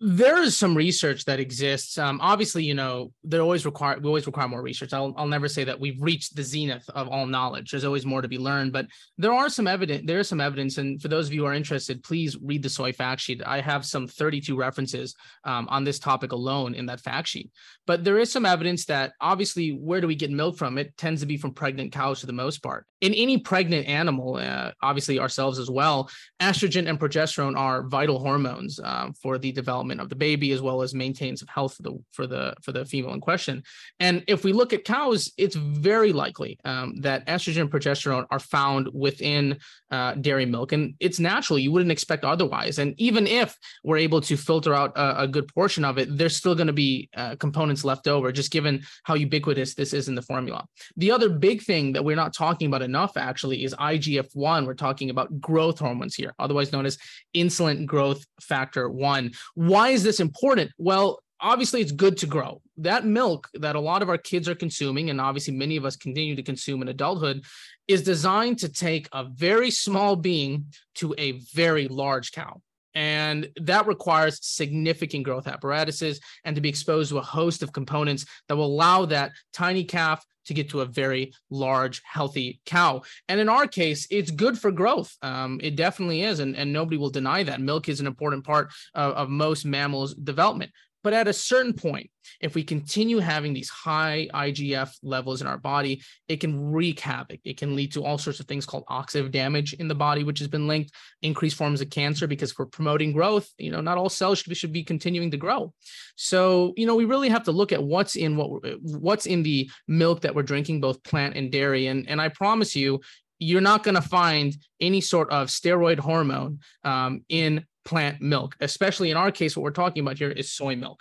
there 0.00 0.42
is 0.42 0.56
some 0.56 0.76
research 0.76 1.24
that 1.24 1.40
exists. 1.40 1.98
Um, 1.98 2.18
obviously, 2.20 2.64
you 2.64 2.74
know, 2.74 3.12
there 3.22 3.40
always 3.40 3.64
require 3.64 3.98
we 3.98 4.06
always 4.06 4.26
require 4.26 4.48
more 4.48 4.62
research. 4.62 4.92
I'll 4.92 5.14
I'll 5.16 5.26
never 5.26 5.48
say 5.48 5.64
that 5.64 5.78
we've 5.78 6.00
reached 6.00 6.34
the 6.36 6.42
zenith 6.42 6.88
of 6.90 7.08
all 7.08 7.26
knowledge. 7.26 7.70
There's 7.70 7.84
always 7.84 8.06
more 8.06 8.22
to 8.22 8.28
be 8.28 8.38
learned, 8.38 8.72
but 8.72 8.86
there 9.18 9.32
are 9.32 9.48
some 9.48 9.66
evidence. 9.66 10.02
There 10.06 10.18
is 10.18 10.28
some 10.28 10.40
evidence, 10.40 10.78
and 10.78 11.00
for 11.00 11.08
those 11.08 11.26
of 11.26 11.34
you 11.34 11.42
who 11.42 11.46
are 11.46 11.54
interested, 11.54 12.02
please 12.02 12.36
read 12.42 12.62
the 12.62 12.68
soy 12.68 12.92
fact 12.92 13.20
sheet. 13.20 13.42
I 13.44 13.60
have 13.60 13.84
some 13.84 14.06
32 14.06 14.56
references 14.56 15.14
um, 15.44 15.68
on 15.70 15.84
this 15.84 15.98
topic 15.98 16.32
alone 16.32 16.74
in 16.74 16.86
that 16.86 17.00
fact 17.00 17.28
sheet. 17.28 17.50
But 17.86 18.04
there 18.04 18.18
is 18.18 18.32
some 18.32 18.46
evidence 18.46 18.86
that 18.86 19.12
obviously, 19.20 19.70
where 19.70 20.00
do 20.00 20.06
we 20.06 20.14
get 20.14 20.30
milk 20.30 20.56
from? 20.56 20.78
It 20.78 20.96
tends 20.96 21.20
to 21.20 21.26
be 21.26 21.36
from 21.36 21.52
pregnant 21.52 21.92
cows 21.92 22.20
for 22.20 22.26
the 22.26 22.32
most 22.32 22.62
part. 22.62 22.86
In 23.00 23.12
any 23.12 23.38
pregnant 23.38 23.86
animal, 23.86 24.36
uh, 24.36 24.72
obviously 24.82 25.18
ourselves 25.18 25.58
as 25.58 25.70
well, 25.70 26.08
estrogen 26.40 26.88
and 26.88 26.98
progesterone 26.98 27.56
are 27.56 27.86
vital 27.86 28.18
hormones 28.18 28.80
um, 28.82 29.12
for 29.12 29.36
the 29.36 29.52
development 29.52 29.73
development 29.74 30.00
of 30.00 30.08
the 30.08 30.14
baby 30.14 30.52
as 30.52 30.62
well 30.62 30.82
as 30.82 30.94
maintains 30.94 31.42
of 31.42 31.48
health 31.48 31.74
for 31.74 31.82
the 31.82 31.98
for 32.12 32.26
the 32.26 32.54
for 32.62 32.72
the 32.72 32.84
female 32.84 33.14
in 33.14 33.20
question. 33.20 33.62
And 33.98 34.22
if 34.28 34.44
we 34.44 34.52
look 34.52 34.72
at 34.72 34.84
cows, 34.84 35.32
it's 35.36 35.56
very 35.56 36.12
likely 36.12 36.58
um, 36.64 37.00
that 37.00 37.26
estrogen 37.26 37.62
and 37.62 37.70
progesterone 37.70 38.26
are 38.30 38.38
found 38.38 38.88
within 38.92 39.58
uh, 39.90 40.14
dairy 40.14 40.46
milk, 40.46 40.72
and 40.72 40.94
it's 41.00 41.18
natural. 41.18 41.58
You 41.58 41.72
wouldn't 41.72 41.92
expect 41.92 42.24
otherwise. 42.24 42.78
And 42.78 42.94
even 42.98 43.26
if 43.26 43.56
we're 43.82 43.98
able 44.08 44.20
to 44.22 44.36
filter 44.36 44.74
out 44.74 44.92
a, 44.96 45.22
a 45.22 45.28
good 45.28 45.48
portion 45.48 45.84
of 45.84 45.98
it, 45.98 46.06
there's 46.18 46.36
still 46.36 46.54
going 46.54 46.68
to 46.68 46.72
be 46.72 47.08
uh, 47.16 47.34
components 47.36 47.84
left 47.84 48.06
over, 48.06 48.32
just 48.32 48.52
given 48.52 48.82
how 49.02 49.14
ubiquitous 49.14 49.74
this 49.74 49.92
is 49.92 50.08
in 50.08 50.14
the 50.14 50.22
formula. 50.22 50.64
The 50.96 51.10
other 51.10 51.28
big 51.28 51.62
thing 51.62 51.92
that 51.94 52.04
we're 52.04 52.22
not 52.24 52.34
talking 52.34 52.68
about 52.68 52.82
enough 52.82 53.16
actually 53.16 53.64
is 53.64 53.74
IGF 53.74 54.28
1. 54.34 54.66
We're 54.66 54.74
talking 54.74 55.10
about 55.10 55.40
growth 55.40 55.78
hormones 55.78 56.14
here, 56.14 56.34
otherwise 56.38 56.72
known 56.72 56.86
as 56.86 56.98
insulin 57.34 57.86
growth 57.86 58.24
factor 58.40 58.88
1. 58.88 59.32
Why 59.64 59.88
is 59.90 60.02
this 60.02 60.20
important? 60.20 60.72
Well, 60.76 61.20
obviously 61.40 61.80
it's 61.80 61.90
good 61.90 62.18
to 62.18 62.26
grow. 62.26 62.60
That 62.76 63.06
milk 63.06 63.48
that 63.54 63.76
a 63.76 63.80
lot 63.80 64.02
of 64.02 64.10
our 64.10 64.18
kids 64.18 64.46
are 64.46 64.54
consuming, 64.54 65.08
and 65.08 65.18
obviously 65.18 65.54
many 65.54 65.78
of 65.78 65.86
us 65.86 65.96
continue 65.96 66.36
to 66.36 66.42
consume 66.42 66.82
in 66.82 66.88
adulthood, 66.88 67.42
is 67.88 68.02
designed 68.02 68.58
to 68.58 68.68
take 68.68 69.08
a 69.12 69.24
very 69.24 69.70
small 69.70 70.16
being 70.16 70.66
to 70.96 71.14
a 71.16 71.40
very 71.54 71.88
large 71.88 72.32
cow. 72.32 72.60
And 72.94 73.48
that 73.56 73.86
requires 73.86 74.38
significant 74.42 75.24
growth 75.24 75.48
apparatuses 75.48 76.20
and 76.44 76.54
to 76.56 76.60
be 76.60 76.68
exposed 76.68 77.08
to 77.10 77.18
a 77.18 77.22
host 77.22 77.62
of 77.62 77.72
components 77.72 78.26
that 78.48 78.56
will 78.56 78.66
allow 78.66 79.06
that 79.06 79.32
tiny 79.54 79.84
calf 79.84 80.22
to 80.46 80.54
get 80.54 80.70
to 80.70 80.80
a 80.80 80.86
very 80.86 81.32
large, 81.50 82.02
healthy 82.04 82.60
cow. 82.66 83.02
And 83.28 83.40
in 83.40 83.48
our 83.48 83.66
case, 83.66 84.06
it's 84.10 84.30
good 84.30 84.58
for 84.58 84.70
growth. 84.70 85.14
Um, 85.22 85.60
it 85.62 85.76
definitely 85.76 86.22
is. 86.22 86.40
And, 86.40 86.56
and 86.56 86.72
nobody 86.72 86.96
will 86.96 87.10
deny 87.10 87.42
that. 87.42 87.60
Milk 87.60 87.88
is 87.88 88.00
an 88.00 88.06
important 88.06 88.44
part 88.44 88.70
of, 88.94 89.14
of 89.14 89.28
most 89.28 89.64
mammals' 89.64 90.14
development. 90.14 90.72
But 91.04 91.12
at 91.12 91.28
a 91.28 91.32
certain 91.34 91.74
point, 91.74 92.10
if 92.40 92.54
we 92.54 92.64
continue 92.64 93.18
having 93.18 93.52
these 93.52 93.68
high 93.68 94.26
IGF 94.32 94.90
levels 95.02 95.42
in 95.42 95.46
our 95.46 95.58
body, 95.58 96.02
it 96.28 96.40
can 96.40 96.72
wreak 96.72 96.98
havoc. 96.98 97.40
It 97.44 97.58
can 97.58 97.76
lead 97.76 97.92
to 97.92 98.04
all 98.04 98.16
sorts 98.16 98.40
of 98.40 98.46
things 98.46 98.64
called 98.64 98.86
oxidative 98.86 99.30
damage 99.30 99.74
in 99.74 99.86
the 99.86 99.94
body, 99.94 100.24
which 100.24 100.38
has 100.38 100.48
been 100.48 100.66
linked 100.66 100.92
increased 101.20 101.56
forms 101.56 101.82
of 101.82 101.90
cancer 101.90 102.26
because 102.26 102.58
we're 102.58 102.64
promoting 102.64 103.12
growth. 103.12 103.48
You 103.58 103.70
know, 103.70 103.82
not 103.82 103.98
all 103.98 104.08
cells 104.08 104.38
should 104.38 104.48
be, 104.48 104.54
should 104.54 104.72
be 104.72 104.82
continuing 104.82 105.30
to 105.30 105.36
grow. 105.36 105.74
So, 106.16 106.72
you 106.76 106.86
know, 106.86 106.96
we 106.96 107.04
really 107.04 107.28
have 107.28 107.44
to 107.44 107.52
look 107.52 107.70
at 107.70 107.84
what's 107.84 108.16
in 108.16 108.36
what 108.36 108.62
what's 108.82 109.26
in 109.26 109.42
the 109.42 109.70
milk 109.86 110.22
that 110.22 110.34
we're 110.34 110.42
drinking, 110.42 110.80
both 110.80 111.02
plant 111.04 111.36
and 111.36 111.52
dairy. 111.52 111.86
And 111.88 112.08
and 112.08 112.18
I 112.18 112.30
promise 112.30 112.74
you, 112.74 113.00
you're 113.38 113.60
not 113.60 113.82
going 113.82 113.96
to 113.96 114.02
find 114.02 114.56
any 114.80 115.02
sort 115.02 115.30
of 115.30 115.48
steroid 115.48 115.98
hormone 115.98 116.60
um, 116.82 117.24
in 117.28 117.66
plant 117.84 118.20
milk, 118.20 118.56
especially 118.60 119.10
in 119.10 119.16
our 119.16 119.30
case, 119.30 119.56
what 119.56 119.62
we're 119.62 119.70
talking 119.70 120.02
about 120.02 120.18
here 120.18 120.30
is 120.30 120.52
soy 120.52 120.76
milk. 120.76 121.00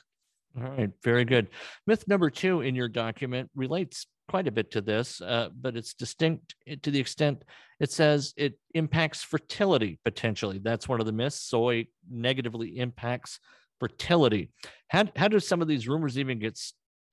All 0.57 0.69
right, 0.69 0.91
very 1.03 1.25
good. 1.25 1.47
Myth 1.87 2.07
number 2.07 2.29
two 2.29 2.61
in 2.61 2.75
your 2.75 2.87
document 2.87 3.49
relates 3.55 4.05
quite 4.29 4.47
a 4.47 4.51
bit 4.51 4.71
to 4.71 4.81
this, 4.81 5.19
uh, 5.21 5.49
but 5.59 5.75
it's 5.75 5.93
distinct 5.93 6.55
to 6.83 6.91
the 6.91 6.99
extent 6.99 7.43
it 7.79 7.91
says 7.91 8.33
it 8.37 8.59
impacts 8.73 9.23
fertility 9.23 9.99
potentially. 10.05 10.59
That's 10.59 10.87
one 10.87 10.99
of 10.99 11.05
the 11.05 11.11
myths. 11.11 11.41
Soy 11.41 11.87
negatively 12.09 12.77
impacts 12.77 13.39
fertility. 13.79 14.51
How, 14.89 15.05
how 15.15 15.27
do 15.27 15.39
some 15.39 15.61
of 15.61 15.67
these 15.67 15.87
rumors 15.87 16.17
even 16.17 16.39
get, 16.39 16.59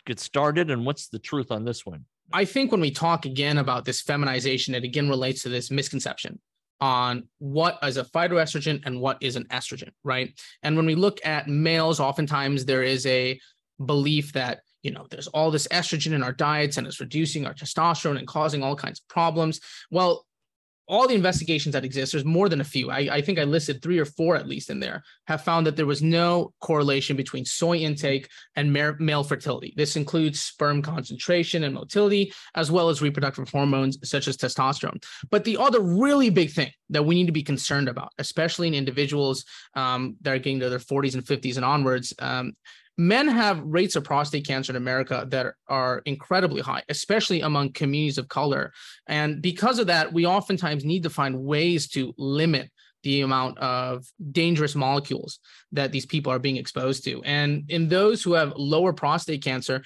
get 0.06 0.20
started, 0.20 0.70
and 0.70 0.84
what's 0.84 1.08
the 1.08 1.18
truth 1.18 1.50
on 1.50 1.64
this 1.64 1.84
one? 1.84 2.04
I 2.32 2.44
think 2.44 2.70
when 2.70 2.80
we 2.80 2.92
talk 2.92 3.24
again 3.24 3.58
about 3.58 3.84
this 3.84 4.00
feminization, 4.02 4.74
it 4.74 4.84
again 4.84 5.08
relates 5.08 5.42
to 5.42 5.48
this 5.48 5.70
misconception 5.70 6.38
on 6.80 7.28
what 7.38 7.78
is 7.82 7.96
a 7.96 8.04
phytoestrogen 8.04 8.80
and 8.86 9.00
what 9.00 9.18
is 9.20 9.36
an 9.36 9.44
estrogen, 9.50 9.90
right? 10.04 10.38
And 10.62 10.76
when 10.76 10.86
we 10.86 10.94
look 10.94 11.20
at 11.24 11.48
males, 11.48 12.00
oftentimes 12.00 12.64
there 12.64 12.82
is 12.82 13.06
a 13.06 13.38
belief 13.84 14.32
that 14.34 14.60
you 14.82 14.90
know 14.90 15.06
there's 15.10 15.26
all 15.28 15.50
this 15.50 15.68
estrogen 15.68 16.12
in 16.12 16.22
our 16.22 16.32
diets 16.32 16.76
and 16.76 16.86
it's 16.86 17.00
reducing 17.00 17.46
our 17.46 17.54
testosterone 17.54 18.18
and 18.18 18.26
causing 18.26 18.62
all 18.62 18.76
kinds 18.76 19.00
of 19.00 19.08
problems. 19.08 19.60
Well, 19.90 20.26
all 20.90 21.06
the 21.06 21.14
investigations 21.14 21.72
that 21.72 21.84
exist, 21.84 22.12
there's 22.12 22.24
more 22.24 22.48
than 22.48 22.60
a 22.60 22.64
few. 22.64 22.90
I, 22.90 22.98
I, 22.98 23.20
think 23.22 23.38
I 23.38 23.44
listed 23.44 23.80
three 23.80 24.00
or 24.00 24.04
four 24.04 24.34
at 24.34 24.48
least 24.48 24.70
in 24.70 24.80
there, 24.80 25.04
have 25.28 25.44
found 25.44 25.64
that 25.66 25.76
there 25.76 25.86
was 25.86 26.02
no 26.02 26.52
correlation 26.60 27.16
between 27.16 27.44
soy 27.44 27.76
intake 27.76 28.28
and 28.56 28.72
male 28.72 29.22
fertility. 29.22 29.72
This 29.76 29.94
includes 29.94 30.42
sperm 30.42 30.82
concentration 30.82 31.62
and 31.62 31.74
motility, 31.74 32.32
as 32.56 32.72
well 32.72 32.88
as 32.88 33.00
reproductive 33.00 33.48
hormones 33.48 33.98
such 34.02 34.26
as 34.26 34.36
testosterone. 34.36 35.00
But 35.30 35.44
the 35.44 35.58
other 35.58 35.80
really 35.80 36.28
big 36.28 36.50
thing 36.50 36.72
that 36.88 37.06
we 37.06 37.14
need 37.14 37.26
to 37.26 37.32
be 37.32 37.44
concerned 37.44 37.88
about, 37.88 38.12
especially 38.18 38.66
in 38.66 38.74
individuals 38.74 39.44
um, 39.74 40.16
that 40.22 40.34
are 40.34 40.38
getting 40.38 40.58
to 40.58 40.70
their 40.70 40.80
40s 40.80 41.14
and 41.14 41.24
50s 41.24 41.54
and 41.54 41.64
onwards, 41.64 42.12
um, 42.18 42.54
men 43.00 43.28
have 43.28 43.62
rates 43.64 43.96
of 43.96 44.04
prostate 44.04 44.46
cancer 44.46 44.72
in 44.72 44.76
America 44.76 45.26
that 45.30 45.54
are 45.68 46.02
incredibly 46.04 46.60
high, 46.60 46.82
especially 46.90 47.40
among 47.40 47.72
communities 47.72 48.18
of 48.18 48.28
color. 48.28 48.74
And 49.06 49.40
because 49.40 49.78
of 49.78 49.86
that, 49.86 50.12
we 50.12 50.26
oftentimes 50.26 50.84
need 50.84 51.04
to 51.04 51.10
find 51.10 51.40
ways 51.40 51.88
to 51.88 52.12
limit 52.18 52.70
the 53.02 53.22
amount 53.22 53.56
of 53.56 54.04
dangerous 54.32 54.74
molecules 54.74 55.38
that 55.72 55.92
these 55.92 56.04
people 56.04 56.30
are 56.30 56.38
being 56.38 56.58
exposed 56.58 57.02
to. 57.04 57.22
And 57.24 57.64
in 57.70 57.88
those 57.88 58.22
who 58.22 58.34
have 58.34 58.52
lower 58.54 58.92
prostate 58.92 59.42
cancer, 59.42 59.82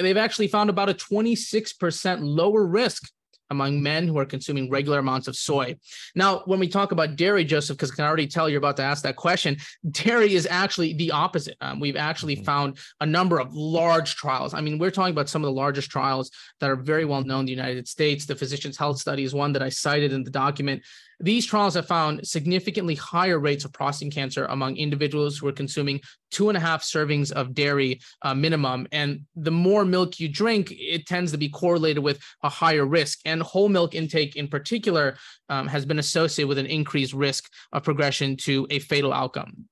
they've 0.00 0.16
actually 0.16 0.48
found 0.48 0.70
about 0.70 0.88
a 0.88 0.94
26% 0.94 2.18
lower 2.22 2.66
risk 2.66 3.10
among 3.50 3.82
men 3.82 4.08
who 4.08 4.18
are 4.18 4.24
consuming 4.24 4.70
regular 4.70 4.98
amounts 4.98 5.28
of 5.28 5.36
soy. 5.36 5.76
Now, 6.14 6.42
when 6.46 6.58
we 6.58 6.68
talk 6.68 6.92
about 6.92 7.16
dairy, 7.16 7.44
Joseph, 7.44 7.76
because 7.76 7.92
I 7.92 7.94
can 7.94 8.04
already 8.04 8.26
tell 8.26 8.48
you're 8.48 8.58
about 8.58 8.76
to 8.78 8.82
ask 8.82 9.02
that 9.02 9.16
question, 9.16 9.56
dairy 9.90 10.34
is 10.34 10.46
actually 10.50 10.94
the 10.94 11.10
opposite. 11.12 11.56
Um, 11.60 11.80
we've 11.80 11.96
actually 11.96 12.36
mm-hmm. 12.36 12.44
found 12.44 12.78
a 13.00 13.06
number 13.06 13.38
of 13.38 13.54
large 13.54 14.16
trials. 14.16 14.54
I 14.54 14.60
mean, 14.60 14.78
we're 14.78 14.90
talking 14.90 15.12
about 15.12 15.28
some 15.28 15.42
of 15.42 15.46
the 15.46 15.52
largest 15.52 15.90
trials 15.90 16.30
that 16.60 16.70
are 16.70 16.76
very 16.76 17.04
well 17.04 17.22
known 17.22 17.40
in 17.40 17.46
the 17.46 17.52
United 17.52 17.88
States. 17.88 18.26
The 18.26 18.36
Physicians 18.36 18.76
Health 18.76 18.98
Study 18.98 19.24
is 19.24 19.34
one 19.34 19.52
that 19.52 19.62
I 19.62 19.68
cited 19.68 20.12
in 20.12 20.24
the 20.24 20.30
document. 20.30 20.82
These 21.18 21.46
trials 21.46 21.74
have 21.74 21.86
found 21.86 22.26
significantly 22.26 22.94
higher 22.94 23.38
rates 23.38 23.64
of 23.64 23.72
prostate 23.72 24.12
cancer 24.12 24.44
among 24.46 24.76
individuals 24.76 25.38
who 25.38 25.48
are 25.48 25.52
consuming 25.52 26.00
two 26.30 26.48
and 26.50 26.56
a 26.56 26.60
half 26.60 26.82
servings 26.82 27.32
of 27.32 27.54
dairy 27.54 28.00
uh, 28.22 28.34
minimum. 28.34 28.86
And 28.92 29.22
the 29.34 29.50
more 29.50 29.84
milk 29.84 30.20
you 30.20 30.28
drink, 30.28 30.72
it 30.72 31.06
tends 31.06 31.32
to 31.32 31.38
be 31.38 31.48
correlated 31.48 32.02
with 32.02 32.20
a 32.42 32.48
higher 32.48 32.84
risk. 32.84 33.20
And 33.24 33.42
whole 33.42 33.70
milk 33.70 33.94
intake 33.94 34.36
in 34.36 34.48
particular 34.48 35.16
um, 35.48 35.66
has 35.68 35.86
been 35.86 35.98
associated 35.98 36.48
with 36.48 36.58
an 36.58 36.66
increased 36.66 37.14
risk 37.14 37.50
of 37.72 37.82
progression 37.82 38.36
to 38.38 38.66
a 38.70 38.78
fatal 38.78 39.12
outcome 39.12 39.68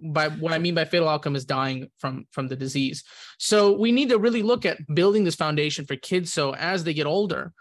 by 0.00 0.28
what 0.28 0.52
I 0.52 0.58
mean 0.58 0.74
by 0.74 0.84
fatal 0.84 1.08
outcome 1.08 1.34
is 1.34 1.44
dying 1.44 1.90
from 1.98 2.26
from 2.30 2.46
the 2.46 2.54
disease. 2.56 3.02
So 3.38 3.72
we 3.72 3.92
need 3.92 4.10
to 4.10 4.18
really 4.18 4.42
look 4.42 4.64
at 4.64 4.78
building 4.94 5.24
this 5.24 5.34
foundation 5.34 5.86
for 5.86 5.96
kids 5.96 6.32
so 6.32 6.54
as 6.54 6.84
they 6.84 6.94
get 6.94 7.06
older, 7.06 7.52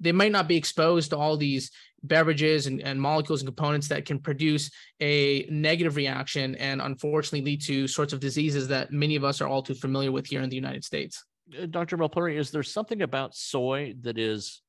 they 0.00 0.12
might 0.12 0.32
not 0.32 0.48
be 0.48 0.56
exposed 0.56 1.10
to 1.10 1.16
all 1.16 1.36
these 1.36 1.70
beverages 2.04 2.66
and, 2.66 2.80
and 2.80 3.00
molecules 3.00 3.40
and 3.40 3.48
components 3.48 3.88
that 3.88 4.04
can 4.04 4.18
produce 4.18 4.70
a 5.00 5.46
negative 5.50 5.96
reaction 5.96 6.54
and 6.56 6.80
unfortunately 6.80 7.42
lead 7.42 7.62
to 7.62 7.88
sorts 7.88 8.12
of 8.12 8.20
diseases 8.20 8.68
that 8.68 8.92
many 8.92 9.16
of 9.16 9.24
us 9.24 9.40
are 9.40 9.48
all 9.48 9.62
too 9.62 9.74
familiar 9.74 10.12
with 10.12 10.26
here 10.26 10.42
in 10.42 10.48
the 10.48 10.56
United 10.56 10.84
States. 10.84 11.24
Uh, 11.60 11.66
Dr. 11.66 11.96
Mulpuri, 11.96 12.38
is 12.38 12.50
there 12.50 12.62
something 12.62 13.02
about 13.02 13.34
soy 13.34 13.94
that 14.02 14.18
is 14.18 14.62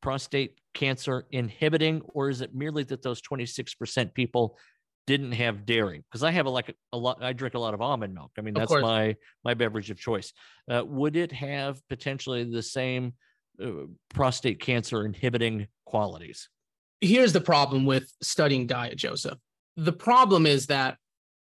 prostate 0.00 0.58
cancer 0.74 1.26
inhibiting, 1.30 2.00
or 2.14 2.30
is 2.30 2.40
it 2.40 2.54
merely 2.54 2.82
that 2.84 3.02
those 3.02 3.20
26% 3.20 4.14
people 4.14 4.58
didn't 5.06 5.32
have 5.32 5.66
dairy? 5.66 6.02
Because 6.10 6.22
I 6.22 6.30
have 6.30 6.46
a, 6.46 6.50
like 6.50 6.70
a, 6.70 6.74
a, 6.92 6.96
lot, 6.96 7.22
I 7.22 7.32
drink 7.32 7.54
a 7.54 7.58
lot 7.58 7.74
of 7.74 7.82
almond 7.82 8.14
milk. 8.14 8.32
I 8.38 8.40
mean, 8.40 8.54
that's 8.54 8.72
my 8.72 9.16
my 9.44 9.54
beverage 9.54 9.90
of 9.90 9.98
choice. 9.98 10.32
Uh, 10.70 10.82
would 10.86 11.16
it 11.16 11.32
have 11.32 11.80
potentially 11.88 12.44
the 12.44 12.62
same 12.62 13.14
uh, 13.62 13.86
prostate 14.14 14.60
cancer 14.60 15.04
inhibiting 15.04 15.66
qualities? 15.84 16.48
Here's 17.02 17.32
the 17.32 17.40
problem 17.40 17.84
with 17.84 18.10
studying 18.22 18.66
diet, 18.66 18.96
Joseph. 18.96 19.38
The 19.76 19.92
problem 19.92 20.46
is 20.46 20.66
that 20.68 20.96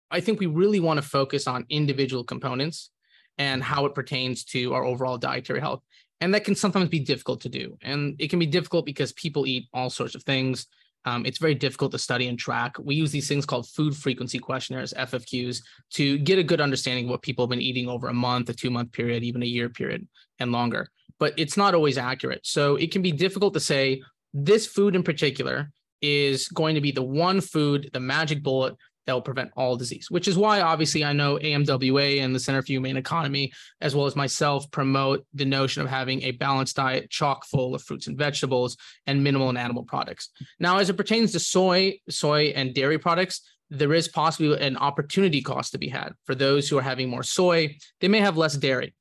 I 0.10 0.20
think 0.20 0.40
we 0.40 0.48
really 0.48 0.80
want 0.80 0.98
to 0.98 1.08
focus 1.08 1.48
on 1.48 1.66
individual 1.70 2.24
components 2.24 2.90
and 3.38 3.64
how 3.64 3.86
it 3.86 3.96
pertains 3.96 4.44
to 4.46 4.74
our 4.74 4.84
overall 4.84 5.18
dietary 5.18 5.62
health. 5.62 5.82
And 6.20 6.34
that 6.34 6.44
can 6.44 6.56
sometimes 6.56 6.90
be 6.90 7.00
difficult 7.00 7.42
to 7.42 7.50
do. 7.50 7.78
And 7.82 8.16
it 8.20 8.30
can 8.30 8.40
be 8.40 8.46
difficult 8.46 8.86
because 8.86 9.14
people 9.14 9.48
eat 9.48 9.68
all 9.74 9.90
sorts 9.90 10.16
of 10.16 10.24
things. 10.24 10.68
Um, 11.06 11.26
it's 11.26 11.40
very 11.40 11.56
difficult 11.56 11.92
to 11.94 12.00
study 12.00 12.28
and 12.28 12.38
track. 12.38 12.78
We 12.78 12.96
use 12.96 13.12
these 13.12 13.28
things 13.28 13.46
called 13.46 13.68
food 13.70 13.96
frequency 13.96 14.38
questionnaires, 14.38 14.94
FFQs, 14.94 15.62
to 15.94 16.18
get 16.20 16.38
a 16.38 16.44
good 16.44 16.62
understanding 16.62 17.06
of 17.06 17.12
what 17.12 17.24
people 17.24 17.46
have 17.46 17.50
been 17.50 17.62
eating 17.62 17.88
over 17.88 18.08
a 18.08 18.14
month, 18.14 18.50
a 18.50 18.54
two 18.54 18.70
month 18.70 18.92
period, 18.92 19.24
even 19.24 19.42
a 19.42 19.48
year 19.48 19.70
period, 19.70 20.08
and 20.40 20.52
longer. 20.52 20.90
But 21.20 21.34
it's 21.38 21.58
not 21.58 21.74
always 21.74 21.98
accurate. 21.98 22.42
So 22.44 22.76
it 22.76 22.92
can 22.92 23.02
be 23.02 23.12
difficult 23.12 23.54
to 23.56 23.60
say 23.60 24.02
this 24.34 24.68
food 24.68 24.96
in 24.96 25.04
particular 25.04 25.72
is 26.02 26.48
going 26.48 26.76
to 26.76 26.82
be 26.82 26.92
the 26.92 27.04
one 27.04 27.42
food, 27.42 27.90
the 27.94 28.00
magic 28.00 28.42
bullet 28.44 28.76
that 29.08 29.14
will 29.14 29.22
prevent 29.22 29.52
all 29.56 29.76
disease, 29.76 30.08
which 30.10 30.28
is 30.28 30.38
why 30.38 30.62
obviously 30.62 31.04
I 31.04 31.14
know 31.14 31.38
AMWA 31.38 32.22
and 32.22 32.36
the 32.36 32.40
Center 32.40 32.62
for 32.62 32.68
Humane 32.68 32.98
Economy, 32.98 33.52
as 33.82 33.96
well 33.96 34.06
as 34.06 34.16
myself, 34.16 34.70
promote 34.72 35.26
the 35.34 35.46
notion 35.46 35.82
of 35.82 35.90
having 35.90 36.22
a 36.24 36.32
balanced 36.32 36.76
diet 36.76 37.10
chock 37.10 37.46
full 37.46 37.74
of 37.74 37.84
fruits 37.84 38.08
and 38.08 38.18
vegetables 38.18 38.78
and 39.08 39.24
minimal 39.24 39.50
and 39.50 39.58
animal 39.58 39.84
products. 39.84 40.30
Now, 40.60 40.78
as 40.78 40.90
it 40.90 40.98
pertains 40.98 41.32
to 41.32 41.40
soy, 41.40 42.00
soy 42.10 42.54
and 42.56 42.74
dairy 42.74 43.00
products, 43.00 43.42
there 43.70 43.94
is 43.94 44.08
possibly 44.08 44.60
an 44.60 44.78
opportunity 44.78 45.42
cost 45.42 45.72
to 45.72 45.78
be 45.78 45.88
had 45.88 46.14
for 46.26 46.36
those 46.36 46.68
who 46.70 46.78
are 46.78 46.84
having 46.84 47.10
more 47.10 47.24
soy. 47.24 47.78
They 48.02 48.10
may 48.10 48.20
have 48.20 48.38
less 48.38 48.56
dairy. 48.56 48.94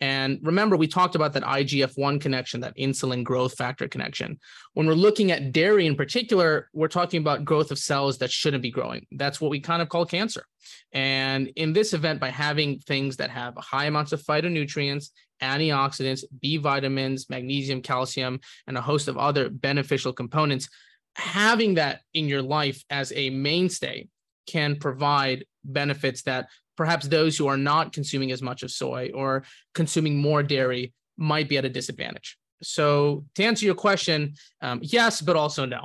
And 0.00 0.38
remember, 0.42 0.76
we 0.76 0.86
talked 0.86 1.16
about 1.16 1.32
that 1.32 1.42
IGF 1.42 1.92
1 1.96 2.20
connection, 2.20 2.60
that 2.60 2.76
insulin 2.76 3.24
growth 3.24 3.54
factor 3.54 3.88
connection. 3.88 4.38
When 4.74 4.86
we're 4.86 4.94
looking 4.94 5.32
at 5.32 5.52
dairy 5.52 5.86
in 5.86 5.96
particular, 5.96 6.68
we're 6.72 6.88
talking 6.88 7.20
about 7.20 7.44
growth 7.44 7.70
of 7.70 7.78
cells 7.78 8.18
that 8.18 8.30
shouldn't 8.30 8.62
be 8.62 8.70
growing. 8.70 9.06
That's 9.12 9.40
what 9.40 9.50
we 9.50 9.60
kind 9.60 9.82
of 9.82 9.88
call 9.88 10.06
cancer. 10.06 10.44
And 10.92 11.48
in 11.56 11.72
this 11.72 11.94
event, 11.94 12.20
by 12.20 12.30
having 12.30 12.78
things 12.78 13.16
that 13.16 13.30
have 13.30 13.54
high 13.56 13.86
amounts 13.86 14.12
of 14.12 14.22
phytonutrients, 14.22 15.10
antioxidants, 15.42 16.24
B 16.40 16.56
vitamins, 16.56 17.28
magnesium, 17.28 17.82
calcium, 17.82 18.40
and 18.66 18.76
a 18.76 18.82
host 18.82 19.08
of 19.08 19.18
other 19.18 19.48
beneficial 19.48 20.12
components, 20.12 20.68
having 21.16 21.74
that 21.74 22.02
in 22.14 22.28
your 22.28 22.42
life 22.42 22.84
as 22.90 23.12
a 23.14 23.30
mainstay 23.30 24.08
can 24.46 24.76
provide 24.76 25.44
benefits 25.64 26.22
that 26.22 26.48
perhaps 26.78 27.08
those 27.08 27.36
who 27.36 27.48
are 27.48 27.56
not 27.56 27.92
consuming 27.92 28.30
as 28.30 28.40
much 28.40 28.62
of 28.62 28.70
soy 28.70 29.10
or 29.12 29.42
consuming 29.74 30.16
more 30.16 30.44
dairy 30.44 30.94
might 31.18 31.48
be 31.48 31.58
at 31.58 31.64
a 31.64 31.68
disadvantage. 31.68 32.38
So, 32.62 33.24
to 33.34 33.44
answer 33.44 33.66
your 33.66 33.74
question, 33.74 34.34
um, 34.62 34.78
yes, 34.82 35.20
but 35.20 35.36
also 35.36 35.66
no. 35.66 35.84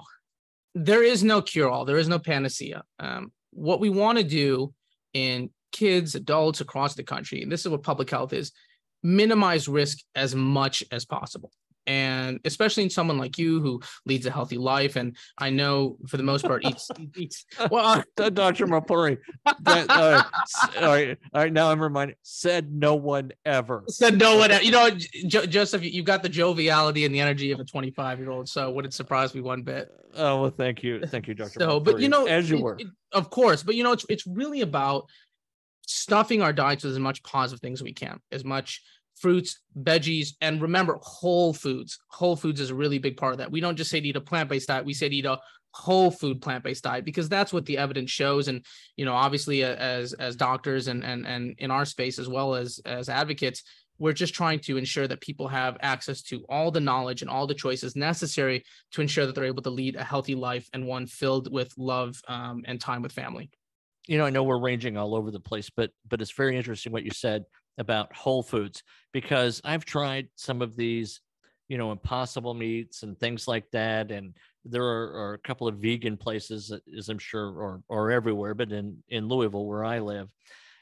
There 0.75 1.03
is 1.03 1.23
no 1.23 1.41
cure 1.41 1.69
all, 1.69 1.83
there 1.83 1.97
is 1.97 2.07
no 2.07 2.19
panacea. 2.19 2.83
Um, 2.99 3.31
what 3.51 3.79
we 3.79 3.89
want 3.89 4.19
to 4.19 4.23
do 4.23 4.73
in 5.13 5.49
kids, 5.71 6.15
adults 6.15 6.61
across 6.61 6.93
the 6.93 7.03
country, 7.03 7.41
and 7.41 7.51
this 7.51 7.61
is 7.65 7.69
what 7.69 7.83
public 7.83 8.09
health 8.09 8.31
is 8.31 8.51
minimize 9.05 9.67
risk 9.67 9.97
as 10.15 10.33
much 10.33 10.81
as 10.89 11.03
possible 11.03 11.51
and 11.87 12.39
especially 12.45 12.83
in 12.83 12.89
someone 12.89 13.17
like 13.17 13.37
you 13.37 13.59
who 13.59 13.81
leads 14.05 14.25
a 14.25 14.31
healthy 14.31 14.57
life 14.57 14.95
and 14.95 15.17
i 15.37 15.49
know 15.49 15.97
for 16.07 16.17
the 16.17 16.23
most 16.23 16.45
part 16.45 16.65
eats 16.65 16.89
eats 17.15 17.45
well 17.69 18.03
dr 18.15 18.65
Mulpuri, 18.67 19.17
that, 19.61 19.89
uh, 19.89 20.23
all 20.81 20.87
right 20.87 21.17
all 21.33 21.41
right 21.41 21.53
now 21.53 21.69
i'm 21.69 21.81
reminded 21.81 22.15
said 22.23 22.71
no 22.71 22.95
one 22.95 23.31
ever. 23.45 23.83
Said 23.87 24.17
no 24.17 24.37
one 24.37 24.51
you 24.63 24.71
know 24.71 24.89
jo- 25.27 25.45
joseph 25.45 25.83
you've 25.83 26.05
got 26.05 26.23
the 26.23 26.29
joviality 26.29 27.05
and 27.05 27.13
the 27.13 27.19
energy 27.19 27.51
of 27.51 27.59
a 27.59 27.63
25 27.63 28.19
year 28.19 28.31
old 28.31 28.47
so 28.47 28.71
wouldn't 28.71 28.93
surprise 28.93 29.33
me 29.35 29.41
one 29.41 29.61
bit. 29.61 29.89
Oh 30.15 30.41
well 30.41 30.51
thank 30.51 30.83
you 30.83 31.01
thank 31.05 31.27
you 31.27 31.33
dr 31.33 31.59
so 31.59 31.79
but 31.79 31.99
you 31.99 32.09
know 32.09 32.25
as 32.25 32.49
you 32.49 32.57
it, 32.57 32.61
were. 32.61 32.75
it, 32.79 32.87
of 33.11 33.29
course 33.29 33.63
but 33.63 33.75
you 33.75 33.83
know 33.83 33.91
it's 33.91 34.05
it's 34.09 34.27
really 34.27 34.61
about 34.61 35.09
stuffing 35.85 36.41
our 36.41 36.53
diets 36.53 36.83
with 36.83 36.93
as 36.93 36.99
much 36.99 37.23
positive 37.23 37.61
things 37.61 37.79
as 37.79 37.83
we 37.83 37.93
can 37.93 38.19
as 38.31 38.45
much 38.45 38.81
fruits, 39.15 39.61
veggies, 39.77 40.29
and 40.41 40.61
remember 40.61 40.99
whole 41.01 41.53
foods. 41.53 41.99
Whole 42.09 42.35
foods 42.35 42.59
is 42.59 42.71
a 42.71 42.75
really 42.75 42.99
big 42.99 43.17
part 43.17 43.33
of 43.33 43.37
that. 43.39 43.51
We 43.51 43.61
don't 43.61 43.75
just 43.75 43.89
say 43.89 43.99
to 43.99 44.07
eat 44.07 44.15
a 44.15 44.21
plant-based 44.21 44.67
diet, 44.67 44.85
we 44.85 44.93
say 44.93 45.09
to 45.09 45.15
eat 45.15 45.25
a 45.25 45.39
whole 45.73 46.11
food 46.11 46.41
plant-based 46.41 46.83
diet 46.83 47.03
because 47.03 47.27
that's 47.27 47.51
what 47.51 47.65
the 47.65 47.77
evidence 47.77 48.11
shows 48.11 48.47
and 48.47 48.63
you 48.95 49.05
know 49.05 49.13
obviously 49.13 49.63
as 49.63 50.13
as 50.13 50.35
doctors 50.35 50.87
and 50.87 51.03
and 51.03 51.25
and 51.25 51.55
in 51.57 51.71
our 51.71 51.83
space 51.83 52.19
as 52.19 52.29
well 52.29 52.53
as 52.53 52.79
as 52.85 53.09
advocates 53.09 53.63
we're 53.97 54.13
just 54.13 54.33
trying 54.33 54.59
to 54.59 54.77
ensure 54.77 55.07
that 55.07 55.21
people 55.21 55.47
have 55.47 55.77
access 55.81 56.21
to 56.21 56.43
all 56.49 56.71
the 56.71 56.79
knowledge 56.79 57.21
and 57.21 57.29
all 57.29 57.47
the 57.47 57.53
choices 57.53 57.95
necessary 57.95 58.63
to 58.91 59.01
ensure 59.01 59.25
that 59.25 59.33
they're 59.33 59.45
able 59.45 59.61
to 59.61 59.69
lead 59.69 59.95
a 59.95 60.03
healthy 60.03 60.35
life 60.35 60.67
and 60.73 60.85
one 60.85 61.07
filled 61.07 61.51
with 61.51 61.73
love 61.77 62.15
um, 62.27 62.63
and 62.65 62.79
time 62.79 63.01
with 63.01 63.11
family 63.11 63.49
you 64.07 64.19
know 64.19 64.25
i 64.25 64.29
know 64.29 64.43
we're 64.43 64.59
ranging 64.59 64.95
all 64.95 65.15
over 65.15 65.31
the 65.31 65.39
place 65.39 65.71
but 65.75 65.89
but 66.07 66.21
it's 66.21 66.33
very 66.33 66.55
interesting 66.55 66.91
what 66.91 67.03
you 67.03 67.11
said 67.11 67.45
about 67.77 68.15
whole 68.15 68.43
foods 68.43 68.83
because 69.11 69.61
I've 69.63 69.85
tried 69.85 70.27
some 70.35 70.61
of 70.61 70.75
these, 70.75 71.21
you 71.67 71.77
know, 71.77 71.91
impossible 71.91 72.53
meats 72.53 73.03
and 73.03 73.19
things 73.19 73.47
like 73.47 73.69
that. 73.71 74.11
And 74.11 74.35
there 74.65 74.83
are, 74.83 75.13
are, 75.13 75.33
a 75.33 75.39
couple 75.39 75.67
of 75.67 75.77
vegan 75.77 76.17
places, 76.17 76.71
as 76.97 77.09
I'm 77.09 77.19
sure, 77.19 77.49
or 77.49 77.81
or 77.89 78.11
everywhere, 78.11 78.53
but 78.53 78.71
in 78.71 79.03
in 79.09 79.27
Louisville 79.27 79.65
where 79.65 79.83
I 79.83 79.99
live, 79.99 80.29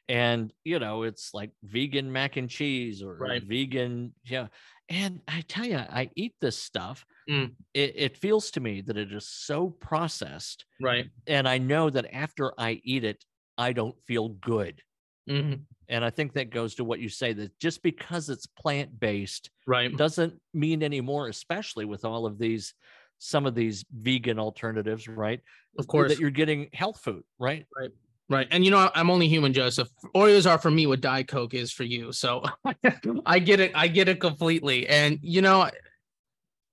and 0.07 0.51
you 0.63 0.79
know, 0.79 1.03
it's 1.03 1.33
like 1.33 1.51
vegan 1.63 2.11
mac 2.11 2.37
and 2.37 2.49
cheese 2.49 3.01
or 3.01 3.15
right. 3.15 3.43
vegan, 3.43 4.13
yeah. 4.25 4.47
And 4.89 5.21
I 5.27 5.41
tell 5.47 5.65
you, 5.65 5.77
I 5.77 6.09
eat 6.15 6.35
this 6.41 6.57
stuff. 6.57 7.05
Mm. 7.29 7.53
It, 7.73 7.93
it 7.95 8.17
feels 8.17 8.51
to 8.51 8.59
me 8.59 8.81
that 8.81 8.97
it 8.97 9.13
is 9.13 9.25
so 9.25 9.69
processed, 9.69 10.65
right? 10.81 11.09
And 11.27 11.47
I 11.47 11.59
know 11.59 11.89
that 11.89 12.13
after 12.13 12.51
I 12.57 12.81
eat 12.83 13.05
it, 13.05 13.23
I 13.57 13.71
don't 13.73 13.95
feel 14.05 14.29
good. 14.29 14.81
Mm-hmm. 15.29 15.61
And 15.89 16.05
I 16.05 16.09
think 16.09 16.33
that 16.33 16.49
goes 16.49 16.75
to 16.75 16.83
what 16.83 16.99
you 16.99 17.09
say 17.09 17.33
that 17.33 17.57
just 17.59 17.83
because 17.83 18.29
it's 18.29 18.45
plant 18.45 18.99
based, 18.99 19.49
right, 19.67 19.95
doesn't 19.95 20.39
mean 20.53 20.83
anymore, 20.83 21.27
especially 21.27 21.85
with 21.85 22.05
all 22.05 22.25
of 22.25 22.37
these 22.37 22.73
some 23.19 23.45
of 23.45 23.53
these 23.53 23.85
vegan 23.93 24.39
alternatives, 24.39 25.07
right? 25.07 25.41
Of 25.77 25.87
course, 25.87 26.11
that 26.11 26.19
you're 26.19 26.31
getting 26.31 26.69
health 26.73 26.99
food, 26.99 27.23
right? 27.39 27.65
Right. 27.77 27.91
Right. 28.29 28.47
And 28.49 28.63
you 28.63 28.71
know, 28.71 28.89
I'm 28.95 29.09
only 29.09 29.27
human, 29.27 29.51
Joseph. 29.51 29.89
Oreos 30.15 30.49
are 30.49 30.57
for 30.57 30.71
me 30.71 30.87
what 30.87 31.01
Diet 31.01 31.27
Coke 31.27 31.53
is 31.53 31.73
for 31.73 31.83
you. 31.83 32.13
So 32.13 32.43
I 33.25 33.39
get 33.39 33.59
it. 33.59 33.73
I 33.75 33.89
get 33.89 34.07
it 34.07 34.21
completely. 34.21 34.87
And 34.87 35.19
you 35.21 35.41
know, 35.41 35.69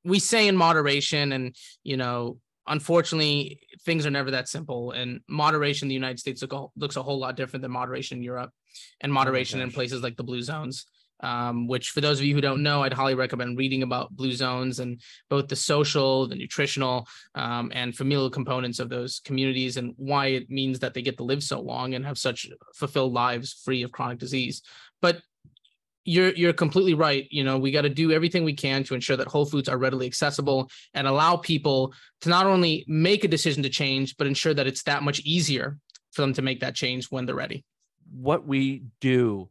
we 0.04 0.20
say 0.20 0.46
in 0.46 0.56
moderation 0.56 1.32
and 1.32 1.56
you 1.82 1.96
know, 1.96 2.38
unfortunately, 2.68 3.60
things 3.84 4.06
are 4.06 4.10
never 4.10 4.30
that 4.32 4.48
simple. 4.48 4.92
And 4.92 5.20
moderation 5.28 5.86
in 5.86 5.88
the 5.88 5.94
United 5.94 6.18
States 6.18 6.42
look 6.42 6.52
a, 6.52 6.66
looks 6.76 6.96
a 6.96 7.02
whole 7.02 7.18
lot 7.18 7.36
different 7.36 7.62
than 7.62 7.72
moderation 7.72 8.18
in 8.18 8.22
Europe 8.22 8.50
and 9.00 9.10
oh 9.10 9.14
moderation 9.14 9.60
oh 9.60 9.64
in 9.64 9.72
places 9.72 10.02
like 10.02 10.16
the 10.16 10.24
blue 10.24 10.42
zones. 10.42 10.86
Um, 11.20 11.66
which 11.66 11.90
for 11.90 12.00
those 12.00 12.20
of 12.20 12.26
you 12.26 12.34
who 12.34 12.40
don't 12.40 12.62
know, 12.62 12.84
I'd 12.84 12.92
highly 12.92 13.16
recommend 13.16 13.58
reading 13.58 13.82
about 13.82 14.14
blue 14.14 14.30
zones 14.30 14.78
and 14.78 15.00
both 15.28 15.48
the 15.48 15.56
social, 15.56 16.28
the 16.28 16.36
nutritional, 16.36 17.08
um, 17.34 17.72
and 17.74 17.92
familial 17.92 18.30
components 18.30 18.78
of 18.78 18.88
those 18.88 19.18
communities 19.24 19.78
and 19.78 19.94
why 19.96 20.26
it 20.26 20.48
means 20.48 20.78
that 20.78 20.94
they 20.94 21.02
get 21.02 21.16
to 21.16 21.24
live 21.24 21.42
so 21.42 21.60
long 21.60 21.94
and 21.94 22.06
have 22.06 22.18
such 22.18 22.46
fulfilled 22.72 23.14
lives 23.14 23.60
free 23.64 23.82
of 23.82 23.90
chronic 23.90 24.20
disease. 24.20 24.62
But 25.02 25.20
you're 26.08 26.32
you're 26.34 26.52
completely 26.54 26.94
right. 26.94 27.28
You 27.30 27.44
know, 27.44 27.58
we 27.58 27.70
got 27.70 27.82
to 27.82 27.90
do 27.90 28.12
everything 28.12 28.42
we 28.42 28.54
can 28.54 28.82
to 28.84 28.94
ensure 28.94 29.16
that 29.16 29.28
whole 29.28 29.44
foods 29.44 29.68
are 29.68 29.76
readily 29.76 30.06
accessible 30.06 30.70
and 30.94 31.06
allow 31.06 31.36
people 31.36 31.92
to 32.22 32.30
not 32.30 32.46
only 32.46 32.84
make 32.88 33.24
a 33.24 33.28
decision 33.28 33.62
to 33.62 33.68
change, 33.68 34.16
but 34.16 34.26
ensure 34.26 34.54
that 34.54 34.66
it's 34.66 34.82
that 34.84 35.02
much 35.02 35.20
easier 35.20 35.78
for 36.12 36.22
them 36.22 36.32
to 36.32 36.42
make 36.42 36.60
that 36.60 36.74
change 36.74 37.06
when 37.10 37.26
they're 37.26 37.34
ready. 37.34 37.64
What 38.10 38.46
we 38.46 38.84
do 39.00 39.50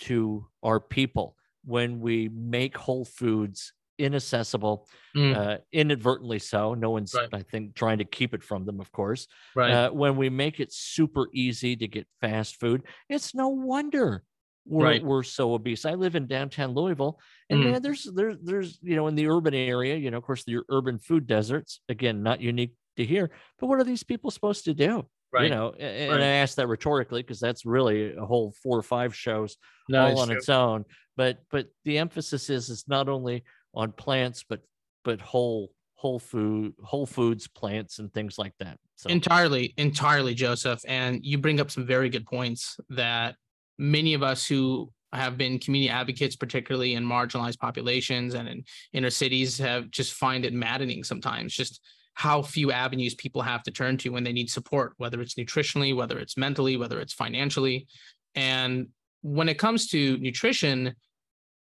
to 0.00 0.46
our 0.62 0.78
people 0.78 1.36
when 1.64 2.00
we 2.00 2.28
make 2.28 2.76
whole 2.76 3.06
foods 3.06 3.72
inaccessible, 3.98 4.86
mm. 5.16 5.34
uh, 5.34 5.58
inadvertently 5.72 6.38
so. 6.38 6.74
No 6.74 6.90
one's, 6.90 7.14
right. 7.14 7.28
I 7.32 7.42
think, 7.42 7.74
trying 7.74 7.98
to 7.98 8.04
keep 8.04 8.34
it 8.34 8.42
from 8.42 8.66
them, 8.66 8.80
of 8.80 8.92
course. 8.92 9.26
Right. 9.54 9.70
Uh, 9.70 9.90
when 9.90 10.16
we 10.16 10.28
make 10.28 10.60
it 10.60 10.72
super 10.72 11.28
easy 11.32 11.76
to 11.76 11.88
get 11.88 12.06
fast 12.20 12.60
food, 12.60 12.82
it's 13.08 13.34
no 13.34 13.48
wonder 13.48 14.22
we're, 14.66 14.84
right. 14.84 15.04
we're 15.04 15.22
so 15.22 15.54
obese. 15.54 15.84
I 15.84 15.94
live 15.94 16.16
in 16.16 16.26
downtown 16.26 16.72
Louisville, 16.72 17.20
and 17.50 17.60
mm. 17.60 17.72
man, 17.72 17.82
there's 17.82 18.08
there's 18.14 18.36
there's 18.42 18.78
you 18.82 18.96
know 18.96 19.06
in 19.08 19.14
the 19.14 19.28
urban 19.28 19.54
area, 19.54 19.96
you 19.96 20.10
know, 20.10 20.16
of 20.16 20.24
course, 20.24 20.44
the 20.44 20.60
urban 20.68 20.98
food 20.98 21.26
deserts. 21.26 21.80
Again, 21.88 22.22
not 22.22 22.40
unique 22.40 22.74
to 22.96 23.04
here, 23.04 23.30
but 23.58 23.66
what 23.66 23.78
are 23.78 23.84
these 23.84 24.02
people 24.02 24.30
supposed 24.30 24.64
to 24.64 24.74
do? 24.74 25.06
Right. 25.32 25.44
You 25.44 25.50
know, 25.50 25.74
and, 25.78 26.12
right. 26.12 26.20
I 26.20 26.26
ask 26.26 26.56
that 26.56 26.68
rhetorically 26.68 27.22
because 27.22 27.40
that's 27.40 27.66
really 27.66 28.14
a 28.14 28.24
whole 28.24 28.54
four 28.62 28.78
or 28.78 28.82
five 28.82 29.14
shows 29.14 29.56
no, 29.88 30.06
all 30.06 30.20
on 30.20 30.28
true. 30.28 30.36
its 30.36 30.48
own. 30.48 30.84
But 31.16 31.38
but 31.50 31.66
the 31.84 31.98
emphasis 31.98 32.48
is 32.50 32.70
is 32.70 32.84
not 32.88 33.08
only 33.08 33.44
on 33.74 33.92
plants, 33.92 34.44
but 34.48 34.60
but 35.04 35.20
whole 35.20 35.72
whole 35.96 36.18
food 36.18 36.74
whole 36.82 37.06
foods 37.06 37.48
plants 37.48 37.98
and 37.98 38.12
things 38.12 38.36
like 38.36 38.52
that 38.58 38.78
so 38.94 39.08
entirely 39.08 39.72
entirely 39.78 40.34
joseph 40.34 40.82
and 40.86 41.24
you 41.24 41.38
bring 41.38 41.60
up 41.60 41.70
some 41.70 41.86
very 41.86 42.10
good 42.10 42.26
points 42.26 42.78
that 42.90 43.36
many 43.78 44.14
of 44.14 44.22
us 44.22 44.46
who 44.46 44.90
have 45.12 45.38
been 45.38 45.58
community 45.58 45.90
advocates, 45.90 46.36
particularly 46.36 46.94
in 46.94 47.04
marginalized 47.04 47.58
populations 47.58 48.34
and 48.34 48.48
in 48.48 48.64
inner 48.92 49.10
cities, 49.10 49.58
have 49.58 49.90
just 49.90 50.12
find 50.14 50.44
it 50.44 50.52
maddening 50.52 51.04
sometimes. 51.04 51.54
Just 51.54 51.80
how 52.14 52.42
few 52.42 52.70
avenues 52.70 53.14
people 53.14 53.42
have 53.42 53.62
to 53.64 53.70
turn 53.70 53.96
to 53.98 54.10
when 54.10 54.24
they 54.24 54.32
need 54.32 54.50
support, 54.50 54.94
whether 54.98 55.20
it's 55.20 55.34
nutritionally, 55.34 55.94
whether 55.94 56.18
it's 56.18 56.36
mentally, 56.36 56.76
whether 56.76 57.00
it's 57.00 57.12
financially. 57.12 57.86
And 58.34 58.88
when 59.22 59.48
it 59.48 59.58
comes 59.58 59.88
to 59.88 60.18
nutrition, 60.18 60.94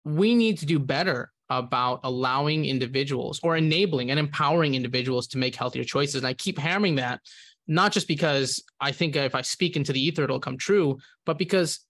we 0.04 0.34
need 0.34 0.58
to 0.58 0.66
do 0.66 0.78
better 0.78 1.30
about 1.50 2.00
allowing 2.04 2.64
individuals 2.64 3.38
or 3.42 3.56
enabling 3.56 4.10
and 4.10 4.18
empowering 4.18 4.74
individuals 4.74 5.26
to 5.28 5.38
make 5.38 5.54
healthier 5.54 5.84
choices. 5.84 6.16
And 6.16 6.26
I 6.26 6.34
keep 6.34 6.58
hammering 6.58 6.96
that 6.96 7.20
not 7.66 7.92
just 7.92 8.08
because 8.08 8.62
I 8.80 8.92
think 8.92 9.16
if 9.16 9.34
I 9.34 9.42
speak 9.42 9.76
into 9.76 9.92
the 9.92 10.00
ether, 10.00 10.24
it'll 10.24 10.40
come 10.40 10.58
true, 10.58 10.98
but 11.24 11.38
because 11.38 11.80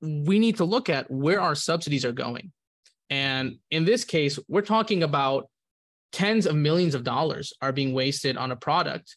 we 0.00 0.38
need 0.38 0.56
to 0.58 0.64
look 0.64 0.88
at 0.88 1.10
where 1.10 1.40
our 1.40 1.54
subsidies 1.54 2.04
are 2.04 2.12
going. 2.12 2.52
And 3.10 3.56
in 3.70 3.84
this 3.84 4.04
case, 4.04 4.38
we're 4.48 4.62
talking 4.62 5.02
about 5.02 5.48
tens 6.12 6.46
of 6.46 6.54
millions 6.54 6.94
of 6.94 7.04
dollars 7.04 7.52
are 7.60 7.72
being 7.72 7.92
wasted 7.92 8.36
on 8.36 8.50
a 8.50 8.56
product 8.56 9.16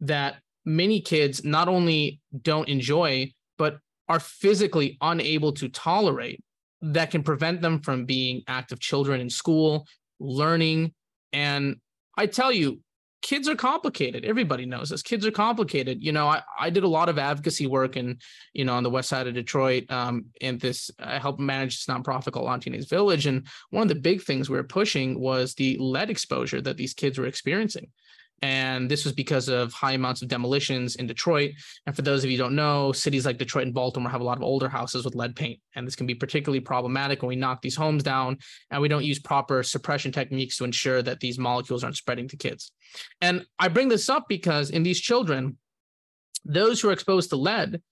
that 0.00 0.36
many 0.64 1.00
kids 1.00 1.44
not 1.44 1.68
only 1.68 2.20
don't 2.42 2.68
enjoy, 2.68 3.32
but 3.56 3.78
are 4.08 4.20
physically 4.20 4.96
unable 5.00 5.52
to 5.52 5.68
tolerate 5.68 6.40
that 6.80 7.10
can 7.10 7.22
prevent 7.22 7.60
them 7.60 7.80
from 7.80 8.04
being 8.04 8.42
active 8.46 8.78
children 8.78 9.20
in 9.20 9.28
school, 9.28 9.86
learning. 10.20 10.94
And 11.32 11.76
I 12.16 12.26
tell 12.26 12.52
you, 12.52 12.80
kids 13.22 13.48
are 13.48 13.56
complicated. 13.56 14.24
Everybody 14.24 14.64
knows 14.66 14.90
this. 14.90 15.02
Kids 15.02 15.26
are 15.26 15.30
complicated. 15.30 16.02
You 16.02 16.12
know, 16.12 16.28
I, 16.28 16.42
I 16.58 16.70
did 16.70 16.84
a 16.84 16.88
lot 16.88 17.08
of 17.08 17.18
advocacy 17.18 17.66
work 17.66 17.96
and, 17.96 18.20
you 18.52 18.64
know, 18.64 18.74
on 18.74 18.82
the 18.82 18.90
west 18.90 19.08
side 19.08 19.26
of 19.26 19.34
Detroit. 19.34 19.84
Um, 19.90 20.26
and 20.40 20.60
this 20.60 20.90
I 20.98 21.18
helped 21.18 21.40
manage 21.40 21.78
this 21.78 21.94
nonprofit 21.94 22.32
called 22.32 22.46
Lantinez 22.46 22.88
Village. 22.88 23.26
And 23.26 23.46
one 23.70 23.82
of 23.82 23.88
the 23.88 23.94
big 23.96 24.22
things 24.22 24.48
we 24.48 24.56
were 24.56 24.64
pushing 24.64 25.18
was 25.20 25.54
the 25.54 25.76
lead 25.78 26.10
exposure 26.10 26.60
that 26.60 26.76
these 26.76 26.94
kids 26.94 27.18
were 27.18 27.26
experiencing. 27.26 27.88
And 28.42 28.88
this 28.88 29.04
was 29.04 29.12
because 29.12 29.48
of 29.48 29.72
high 29.72 29.92
amounts 29.92 30.22
of 30.22 30.28
demolitions 30.28 30.96
in 30.96 31.06
Detroit. 31.06 31.52
And 31.86 31.96
for 31.96 32.02
those 32.02 32.22
of 32.22 32.30
you 32.30 32.36
who 32.36 32.44
don't 32.44 32.54
know, 32.54 32.92
cities 32.92 33.26
like 33.26 33.38
Detroit 33.38 33.64
and 33.64 33.74
Baltimore 33.74 34.10
have 34.10 34.20
a 34.20 34.24
lot 34.24 34.36
of 34.36 34.44
older 34.44 34.68
houses 34.68 35.04
with 35.04 35.16
lead 35.16 35.34
paint. 35.34 35.60
And 35.74 35.86
this 35.86 35.96
can 35.96 36.06
be 36.06 36.14
particularly 36.14 36.60
problematic 36.60 37.22
when 37.22 37.28
we 37.28 37.36
knock 37.36 37.62
these 37.62 37.76
homes 37.76 38.02
down 38.02 38.38
and 38.70 38.80
we 38.80 38.88
don't 38.88 39.04
use 39.04 39.18
proper 39.18 39.62
suppression 39.62 40.12
techniques 40.12 40.56
to 40.58 40.64
ensure 40.64 41.02
that 41.02 41.20
these 41.20 41.38
molecules 41.38 41.82
aren't 41.82 41.96
spreading 41.96 42.28
to 42.28 42.36
kids. 42.36 42.72
And 43.20 43.44
I 43.58 43.68
bring 43.68 43.88
this 43.88 44.08
up 44.08 44.26
because 44.28 44.70
in 44.70 44.82
these 44.82 45.00
children, 45.00 45.56
those 46.44 46.80
who 46.80 46.88
are 46.88 46.92
exposed 46.92 47.30
to 47.30 47.36
lead 47.36 47.82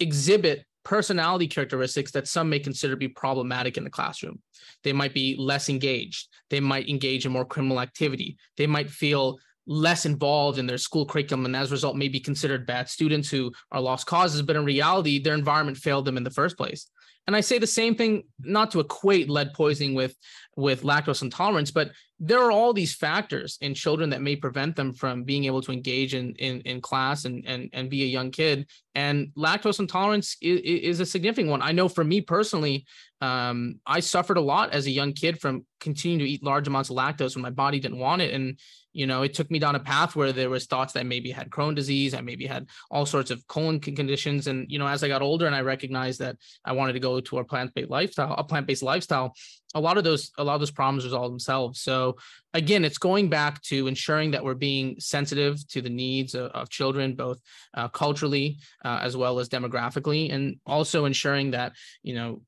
exhibit 0.00 0.64
personality 0.84 1.46
characteristics 1.46 2.12
that 2.12 2.26
some 2.26 2.48
may 2.48 2.58
consider 2.58 2.94
to 2.94 2.98
be 2.98 3.08
problematic 3.08 3.76
in 3.76 3.84
the 3.84 3.90
classroom. 3.90 4.40
They 4.84 4.94
might 4.94 5.12
be 5.12 5.36
less 5.38 5.68
engaged. 5.68 6.28
They 6.48 6.60
might 6.60 6.88
engage 6.88 7.26
in 7.26 7.32
more 7.32 7.44
criminal 7.44 7.80
activity. 7.80 8.38
They 8.56 8.66
might 8.66 8.88
feel 8.88 9.38
less 9.68 10.06
involved 10.06 10.58
in 10.58 10.66
their 10.66 10.78
school 10.78 11.04
curriculum 11.06 11.44
and 11.44 11.54
as 11.54 11.70
a 11.70 11.74
result 11.74 11.94
may 11.94 12.08
be 12.08 12.18
considered 12.18 12.66
bad 12.66 12.88
students 12.88 13.30
who 13.30 13.52
are 13.70 13.80
lost 13.80 14.06
causes 14.06 14.42
but 14.42 14.56
in 14.56 14.64
reality 14.64 15.18
their 15.18 15.34
environment 15.34 15.76
failed 15.76 16.06
them 16.06 16.16
in 16.16 16.24
the 16.24 16.30
first 16.30 16.56
place. 16.56 16.90
And 17.26 17.36
i 17.36 17.40
say 17.42 17.58
the 17.58 17.66
same 17.66 17.94
thing 17.94 18.24
not 18.40 18.70
to 18.72 18.80
equate 18.80 19.28
lead 19.28 19.52
poisoning 19.52 19.94
with 19.94 20.16
with 20.56 20.82
lactose 20.82 21.22
intolerance 21.22 21.70
but 21.70 21.90
there 22.20 22.40
are 22.40 22.50
all 22.50 22.72
these 22.72 22.94
factors 22.94 23.58
in 23.60 23.74
children 23.74 24.10
that 24.10 24.22
may 24.22 24.34
prevent 24.34 24.74
them 24.74 24.92
from 24.92 25.22
being 25.22 25.44
able 25.44 25.62
to 25.62 25.72
engage 25.72 26.14
in 26.14 26.34
in, 26.34 26.60
in 26.62 26.80
class 26.80 27.24
and, 27.24 27.44
and 27.46 27.70
and 27.72 27.88
be 27.88 28.02
a 28.02 28.06
young 28.06 28.30
kid. 28.30 28.66
And 28.94 29.28
lactose 29.36 29.78
intolerance 29.78 30.36
is, 30.42 30.60
is 30.60 31.00
a 31.00 31.06
significant 31.06 31.50
one. 31.50 31.62
I 31.62 31.70
know 31.70 31.88
for 31.88 32.02
me 32.02 32.20
personally 32.20 32.86
um, 33.20 33.80
i 33.86 34.00
suffered 34.00 34.36
a 34.36 34.40
lot 34.40 34.72
as 34.72 34.86
a 34.86 34.90
young 34.90 35.12
kid 35.12 35.40
from 35.40 35.64
continuing 35.80 36.20
to 36.20 36.28
eat 36.28 36.42
large 36.42 36.66
amounts 36.66 36.90
of 36.90 36.96
lactose 36.96 37.34
when 37.34 37.42
my 37.42 37.50
body 37.50 37.78
didn't 37.78 37.98
want 37.98 38.22
it. 38.22 38.34
And 38.34 38.58
you 38.98 39.06
know 39.06 39.22
it 39.22 39.32
took 39.32 39.50
me 39.50 39.58
down 39.60 39.76
a 39.76 39.80
path 39.80 40.16
where 40.16 40.32
there 40.32 40.50
was 40.50 40.66
thoughts 40.66 40.92
that 40.92 41.06
maybe 41.06 41.30
had 41.30 41.50
crohn 41.50 41.74
disease 41.74 42.14
i 42.14 42.20
maybe 42.20 42.46
had 42.46 42.66
all 42.90 43.06
sorts 43.06 43.30
of 43.30 43.46
colon 43.46 43.78
conditions. 43.80 44.48
And 44.48 44.70
you 44.70 44.78
know 44.78 44.88
as 44.88 45.04
i 45.04 45.08
got 45.08 45.22
older 45.22 45.46
and 45.46 45.54
i 45.54 45.60
recognized 45.60 46.18
that 46.20 46.36
i 46.64 46.72
wanted 46.72 46.94
to 46.94 47.00
go 47.00 47.20
to 47.20 47.38
a 47.38 47.44
plant-based 47.44 47.90
lifestyle 47.90 48.34
a 48.36 48.44
plant-based 48.44 48.82
lifestyle 48.82 49.34
a 49.74 49.80
lot 49.80 49.98
of 49.98 50.04
those 50.04 50.32
a 50.38 50.44
lot 50.44 50.54
of 50.54 50.60
those 50.60 50.70
problems 50.70 51.04
resolve 51.04 51.30
themselves. 51.30 51.80
So 51.80 52.16
again 52.54 52.84
it's 52.84 52.98
going 52.98 53.28
back 53.28 53.62
to 53.62 53.86
ensuring 53.86 54.32
that 54.32 54.42
we're 54.42 54.54
being 54.54 54.96
sensitive 54.98 55.66
to 55.68 55.80
the 55.82 55.90
needs 55.90 56.34
of, 56.34 56.50
of 56.52 56.70
children 56.70 57.14
both 57.14 57.38
uh, 57.74 57.88
culturally 57.88 58.58
uh, 58.84 58.98
as 59.02 59.16
well 59.16 59.38
as 59.38 59.48
demographically 59.48 60.32
and 60.32 60.56
also 60.66 61.04
ensuring 61.04 61.52
that 61.52 61.72
you 62.02 62.14
know 62.14 62.40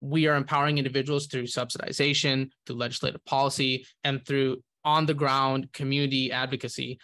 we 0.00 0.28
are 0.28 0.36
empowering 0.36 0.78
individuals 0.78 1.26
through 1.26 1.44
subsidization, 1.44 2.50
through 2.64 2.76
legislative 2.76 3.24
policy, 3.24 3.84
and 4.04 4.24
through 4.24 4.62
on 4.88 5.04
the 5.04 5.12
ground 5.12 5.70
community 5.74 6.32
advocacy 6.32 6.98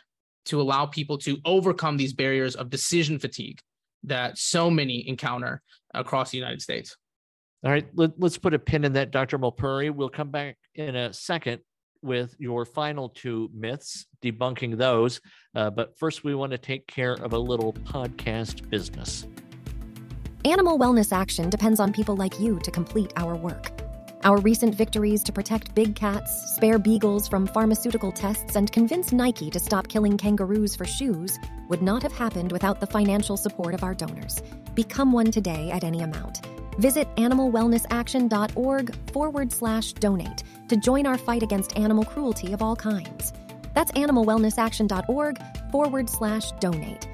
to 0.47 0.59
allow 0.59 0.87
people 0.87 1.18
to 1.18 1.37
overcome 1.44 1.99
these 1.99 2.14
barriers 2.14 2.57
of 2.57 2.70
decision 2.70 3.18
fatigue 3.18 3.59
that 4.05 4.38
so 4.38 4.70
many 4.70 5.07
encounter 5.07 5.61
across 5.92 6.31
the 6.31 6.38
United 6.38 6.62
States. 6.62 6.97
All 7.62 7.70
right, 7.70 7.87
let, 7.94 8.12
us 8.23 8.38
put 8.38 8.55
a 8.55 8.59
pin 8.59 8.85
in 8.85 8.94
that, 8.94 9.11
Dr. 9.11 9.38
Mulpuri. 9.38 9.94
We'll 9.94 10.09
come 10.09 10.31
back 10.31 10.57
in 10.75 10.97
a 10.97 11.12
second 11.12 11.61
with 12.01 12.35
your 12.38 12.64
final 12.64 13.11
two 13.11 13.51
myths, 13.55 14.07
debunking 14.23 14.79
those. 14.79 15.20
Uh, 15.55 15.68
but 15.68 15.99
first, 15.99 16.25
we 16.25 16.35
want 16.35 16.53
to 16.53 16.59
take 16.59 16.87
care 16.87 17.14
of 17.14 17.35
a 17.35 17.38
little 17.38 17.75
podcast 17.75 18.68
business. 18.70 19.27
Animal 20.47 20.79
Wellness 20.79 21.12
Action 21.12 21.51
depends 21.51 21.81
on 21.81 21.92
people 21.92 22.16
like 22.16 22.40
you 22.40 22.59
to 22.61 22.70
complete 22.70 23.12
our 23.16 23.35
work. 23.35 23.73
Our 24.24 24.38
recent 24.38 24.74
victories 24.74 25.22
to 25.24 25.32
protect 25.32 25.74
big 25.74 25.94
cats, 25.94 26.54
spare 26.54 26.78
beagles 26.78 27.28
from 27.28 27.46
pharmaceutical 27.46 28.10
tests, 28.10 28.56
and 28.56 28.72
convince 28.72 29.12
Nike 29.12 29.50
to 29.50 29.60
stop 29.60 29.87
killing 29.88 30.16
kangaroos 30.16 30.74
for 30.74 30.87
shoes 30.87 31.38
would 31.68 31.82
not 31.82 32.02
have 32.02 32.12
happened 32.12 32.50
without 32.50 32.80
the 32.80 32.87
financial 32.87 33.37
support 33.37 33.74
of 33.74 33.84
our 33.84 33.94
donors. 33.94 34.42
Become 34.74 35.12
one 35.12 35.30
today 35.30 35.70
at 35.70 35.84
any 35.84 36.00
amount. 36.00 36.46
Visit 36.78 37.06
animalwellnessaction.org 37.16 39.12
forward 39.12 39.52
slash 39.52 39.92
donate 39.92 40.42
to 40.68 40.76
join 40.78 41.06
our 41.06 41.18
fight 41.18 41.42
against 41.42 41.76
animal 41.76 42.04
cruelty 42.04 42.54
of 42.54 42.62
all 42.62 42.76
kinds. 42.76 43.34
That's 43.74 43.92
animalwellnessaction.org 43.92 45.38
forward 45.70 46.08
slash 46.08 46.50
donate. 46.52 47.06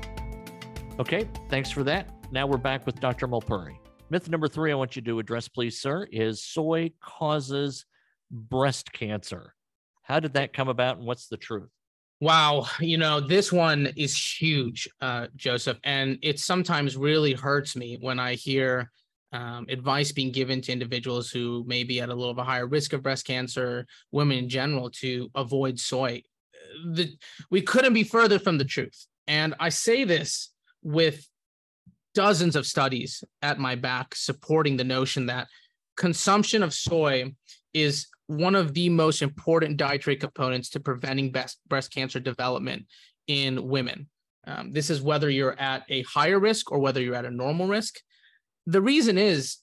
Okay, 1.00 1.26
thanks 1.48 1.72
for 1.72 1.82
that. 1.82 2.08
Now 2.30 2.46
we're 2.46 2.56
back 2.56 2.86
with 2.86 3.00
Dr. 3.00 3.26
Mulpuri. 3.26 3.79
Myth 4.10 4.28
number 4.28 4.48
three 4.48 4.72
I 4.72 4.74
want 4.74 4.96
you 4.96 5.02
to 5.02 5.20
address, 5.20 5.46
please, 5.46 5.80
sir, 5.80 6.06
is 6.10 6.42
soy 6.42 6.90
causes 7.00 7.86
breast 8.28 8.92
cancer. 8.92 9.54
How 10.02 10.18
did 10.18 10.34
that 10.34 10.52
come 10.52 10.68
about 10.68 10.98
and 10.98 11.06
what's 11.06 11.28
the 11.28 11.36
truth? 11.36 11.70
Wow, 12.20 12.66
you 12.80 12.98
know, 12.98 13.20
this 13.20 13.52
one 13.52 13.92
is 13.96 14.18
huge, 14.20 14.88
uh, 15.00 15.28
Joseph. 15.36 15.78
And 15.84 16.18
it 16.22 16.40
sometimes 16.40 16.96
really 16.96 17.34
hurts 17.34 17.76
me 17.76 17.98
when 18.00 18.18
I 18.18 18.34
hear 18.34 18.90
um, 19.32 19.66
advice 19.68 20.10
being 20.10 20.32
given 20.32 20.60
to 20.62 20.72
individuals 20.72 21.30
who 21.30 21.64
may 21.68 21.84
be 21.84 22.00
at 22.00 22.08
a 22.08 22.14
little 22.14 22.32
of 22.32 22.38
a 22.38 22.44
higher 22.44 22.66
risk 22.66 22.92
of 22.92 23.04
breast 23.04 23.24
cancer, 23.24 23.86
women 24.10 24.38
in 24.38 24.48
general, 24.48 24.90
to 24.90 25.30
avoid 25.36 25.78
soy. 25.78 26.20
The, 26.84 27.14
we 27.48 27.62
couldn't 27.62 27.94
be 27.94 28.02
further 28.02 28.40
from 28.40 28.58
the 28.58 28.64
truth. 28.64 29.06
And 29.28 29.54
I 29.60 29.68
say 29.68 30.02
this 30.02 30.50
with 30.82 31.29
dozens 32.14 32.56
of 32.56 32.66
studies 32.66 33.22
at 33.42 33.58
my 33.58 33.74
back 33.74 34.14
supporting 34.14 34.76
the 34.76 34.84
notion 34.84 35.26
that 35.26 35.48
consumption 35.96 36.62
of 36.62 36.74
soy 36.74 37.32
is 37.74 38.08
one 38.26 38.54
of 38.54 38.74
the 38.74 38.88
most 38.88 39.22
important 39.22 39.76
dietary 39.76 40.16
components 40.16 40.70
to 40.70 40.80
preventing 40.80 41.32
breast, 41.32 41.92
cancer 41.92 42.20
development 42.20 42.86
in 43.26 43.68
women. 43.68 44.08
Um, 44.46 44.72
this 44.72 44.88
is 44.88 45.02
whether 45.02 45.28
you're 45.28 45.58
at 45.58 45.84
a 45.88 46.02
higher 46.02 46.38
risk 46.38 46.72
or 46.72 46.78
whether 46.78 47.00
you're 47.00 47.14
at 47.14 47.24
a 47.24 47.30
normal 47.30 47.66
risk. 47.66 47.96
The 48.66 48.80
reason 48.80 49.18
is 49.18 49.58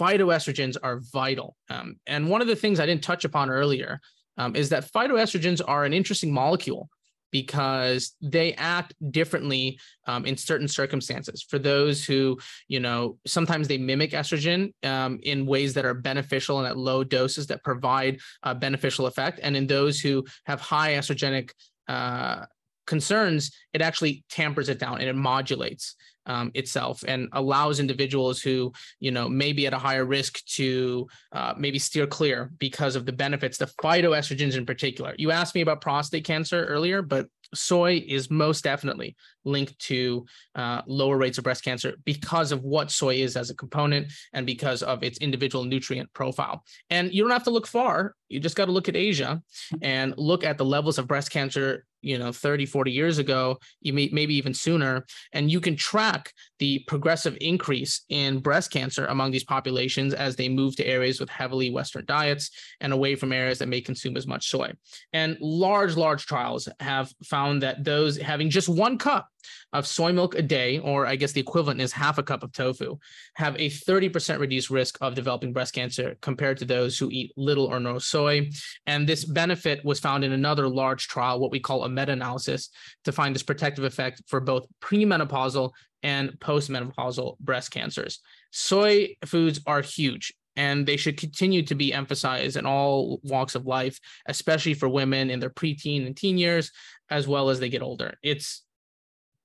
phytoestrogens 0.00 0.76
are 0.82 1.00
vital. 1.12 1.56
Um, 1.70 1.96
and 2.06 2.28
one 2.28 2.40
of 2.40 2.48
the 2.48 2.56
things 2.56 2.80
I 2.80 2.86
didn't 2.86 3.04
touch 3.04 3.24
upon 3.24 3.50
earlier 3.50 4.00
um, 4.38 4.56
is 4.56 4.68
that 4.70 4.90
phytoestrogens 4.90 5.60
are 5.66 5.84
an 5.84 5.92
interesting 5.92 6.32
molecule 6.32 6.88
because 7.30 8.14
they 8.20 8.54
act 8.54 8.94
differently 9.10 9.78
um, 10.06 10.24
in 10.26 10.36
certain 10.36 10.68
circumstances. 10.68 11.42
For 11.42 11.58
those 11.58 12.04
who, 12.04 12.38
you 12.68 12.80
know, 12.80 13.18
sometimes 13.26 13.68
they 13.68 13.78
mimic 13.78 14.12
estrogen 14.12 14.72
um, 14.84 15.18
in 15.22 15.46
ways 15.46 15.74
that 15.74 15.84
are 15.84 15.94
beneficial 15.94 16.58
and 16.58 16.66
at 16.66 16.76
low 16.76 17.04
doses 17.04 17.46
that 17.48 17.64
provide 17.64 18.20
a 18.42 18.54
beneficial 18.54 19.06
effect. 19.06 19.40
And 19.42 19.56
in 19.56 19.66
those 19.66 20.00
who 20.00 20.24
have 20.44 20.60
high 20.60 20.92
estrogenic 20.92 21.50
uh, 21.88 22.46
concerns, 22.86 23.50
it 23.72 23.82
actually 23.82 24.24
tampers 24.30 24.68
it 24.68 24.78
down 24.78 25.00
and 25.00 25.08
it 25.08 25.16
modulates 25.16 25.96
um, 26.26 26.50
itself 26.54 27.02
and 27.06 27.28
allows 27.32 27.80
individuals 27.80 28.40
who 28.40 28.72
you 29.00 29.10
know 29.10 29.28
may 29.28 29.52
be 29.52 29.66
at 29.66 29.72
a 29.72 29.78
higher 29.78 30.04
risk 30.04 30.44
to 30.46 31.06
uh, 31.32 31.54
maybe 31.56 31.78
steer 31.78 32.06
clear 32.06 32.50
because 32.58 32.96
of 32.96 33.06
the 33.06 33.12
benefits 33.12 33.58
the 33.58 33.70
phytoestrogens 33.82 34.56
in 34.56 34.66
particular 34.66 35.14
you 35.18 35.30
asked 35.30 35.54
me 35.54 35.60
about 35.60 35.80
prostate 35.80 36.24
cancer 36.24 36.64
earlier 36.66 37.02
but 37.02 37.26
soy 37.54 38.02
is 38.06 38.30
most 38.30 38.64
definitely 38.64 39.16
linked 39.44 39.78
to 39.78 40.26
uh, 40.54 40.82
lower 40.86 41.16
rates 41.16 41.38
of 41.38 41.44
breast 41.44 41.64
cancer 41.64 41.94
because 42.04 42.52
of 42.52 42.62
what 42.62 42.90
soy 42.90 43.14
is 43.14 43.36
as 43.36 43.50
a 43.50 43.54
component 43.54 44.12
and 44.32 44.46
because 44.46 44.82
of 44.82 45.02
its 45.02 45.18
individual 45.18 45.64
nutrient 45.64 46.12
profile. 46.12 46.64
And 46.90 47.12
you 47.12 47.22
don't 47.22 47.30
have 47.30 47.44
to 47.44 47.50
look 47.50 47.66
far. 47.66 48.14
You 48.28 48.40
just 48.40 48.56
got 48.56 48.66
to 48.66 48.72
look 48.72 48.88
at 48.88 48.96
Asia 48.96 49.42
and 49.82 50.14
look 50.16 50.44
at 50.44 50.58
the 50.58 50.64
levels 50.64 50.98
of 50.98 51.06
breast 51.06 51.30
cancer 51.30 51.84
you 52.02 52.18
know 52.18 52.30
30 52.30 52.66
40 52.66 52.92
years 52.92 53.18
ago 53.18 53.58
you 53.80 53.92
may, 53.92 54.08
maybe 54.12 54.34
even 54.34 54.54
sooner 54.54 55.04
and 55.32 55.50
you 55.50 55.60
can 55.60 55.74
track 55.76 56.32
the 56.58 56.78
progressive 56.86 57.36
increase 57.40 58.02
in 58.08 58.38
breast 58.38 58.70
cancer 58.70 59.06
among 59.06 59.32
these 59.32 59.44
populations 59.44 60.14
as 60.14 60.36
they 60.36 60.48
move 60.48 60.76
to 60.76 60.86
areas 60.86 61.18
with 61.18 61.28
heavily 61.28 61.70
western 61.70 62.04
diets 62.06 62.50
and 62.80 62.92
away 62.92 63.16
from 63.16 63.32
areas 63.32 63.58
that 63.58 63.68
may 63.68 63.80
consume 63.80 64.16
as 64.16 64.26
much 64.26 64.48
soy. 64.48 64.72
And 65.12 65.36
large 65.40 65.96
large 65.96 66.26
trials 66.26 66.68
have 66.80 67.12
found 67.24 67.62
that 67.62 67.82
those 67.82 68.16
having 68.16 68.50
just 68.50 68.68
one 68.68 68.98
cup 68.98 69.28
of 69.72 69.86
soy 69.86 70.12
milk 70.12 70.34
a 70.34 70.42
day, 70.42 70.78
or 70.78 71.06
I 71.06 71.16
guess 71.16 71.32
the 71.32 71.40
equivalent 71.40 71.80
is 71.80 71.92
half 71.92 72.18
a 72.18 72.22
cup 72.22 72.42
of 72.42 72.52
tofu, 72.52 72.96
have 73.34 73.54
a 73.56 73.70
30% 73.70 74.38
reduced 74.38 74.70
risk 74.70 74.98
of 75.00 75.14
developing 75.14 75.52
breast 75.52 75.74
cancer 75.74 76.16
compared 76.20 76.58
to 76.58 76.64
those 76.64 76.98
who 76.98 77.10
eat 77.10 77.32
little 77.36 77.66
or 77.66 77.80
no 77.80 77.98
soy. 77.98 78.50
And 78.86 79.08
this 79.08 79.24
benefit 79.24 79.84
was 79.84 80.00
found 80.00 80.24
in 80.24 80.32
another 80.32 80.68
large 80.68 81.08
trial, 81.08 81.40
what 81.40 81.50
we 81.50 81.60
call 81.60 81.84
a 81.84 81.88
meta 81.88 82.12
analysis, 82.12 82.70
to 83.04 83.12
find 83.12 83.34
this 83.34 83.42
protective 83.42 83.84
effect 83.84 84.22
for 84.26 84.40
both 84.40 84.66
premenopausal 84.80 85.72
and 86.02 86.30
postmenopausal 86.38 87.38
breast 87.40 87.70
cancers. 87.70 88.20
Soy 88.50 89.16
foods 89.24 89.60
are 89.66 89.80
huge 89.80 90.32
and 90.56 90.86
they 90.86 90.96
should 90.96 91.18
continue 91.18 91.62
to 91.62 91.74
be 91.74 91.92
emphasized 91.92 92.56
in 92.56 92.64
all 92.66 93.20
walks 93.22 93.54
of 93.54 93.66
life, 93.66 94.00
especially 94.26 94.74
for 94.74 94.88
women 94.88 95.30
in 95.30 95.38
their 95.38 95.50
preteen 95.50 96.06
and 96.06 96.16
teen 96.16 96.38
years, 96.38 96.72
as 97.10 97.28
well 97.28 97.50
as 97.50 97.60
they 97.60 97.68
get 97.68 97.82
older. 97.82 98.16
It's 98.22 98.62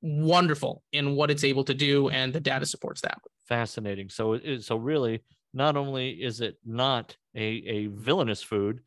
wonderful 0.01 0.83
in 0.91 1.15
what 1.15 1.29
it's 1.31 1.43
able 1.43 1.63
to 1.65 1.73
do, 1.73 2.09
and 2.09 2.33
the 2.33 2.39
data 2.39 2.65
supports 2.65 3.01
that. 3.01 3.19
Fascinating. 3.47 4.09
So, 4.09 4.39
so 4.59 4.75
really, 4.77 5.21
not 5.53 5.77
only 5.77 6.11
is 6.11 6.41
it 6.41 6.57
not 6.65 7.15
a, 7.35 7.41
a 7.41 7.87
villainous 7.87 8.41
food, 8.41 8.81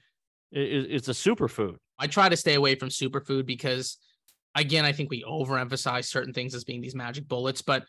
it, 0.51 0.91
it's 0.91 1.09
a 1.09 1.13
superfood. 1.13 1.77
I 1.99 2.07
try 2.07 2.29
to 2.29 2.37
stay 2.37 2.55
away 2.55 2.75
from 2.75 2.89
superfood 2.89 3.47
because, 3.47 3.99
again, 4.55 4.85
I 4.85 4.93
think 4.93 5.11
we 5.11 5.23
overemphasize 5.23 6.07
certain 6.07 6.33
things 6.33 6.55
as 6.55 6.65
being 6.65 6.81
these 6.81 6.95
magic 6.95 7.29
bullets, 7.29 7.63
but 7.63 7.85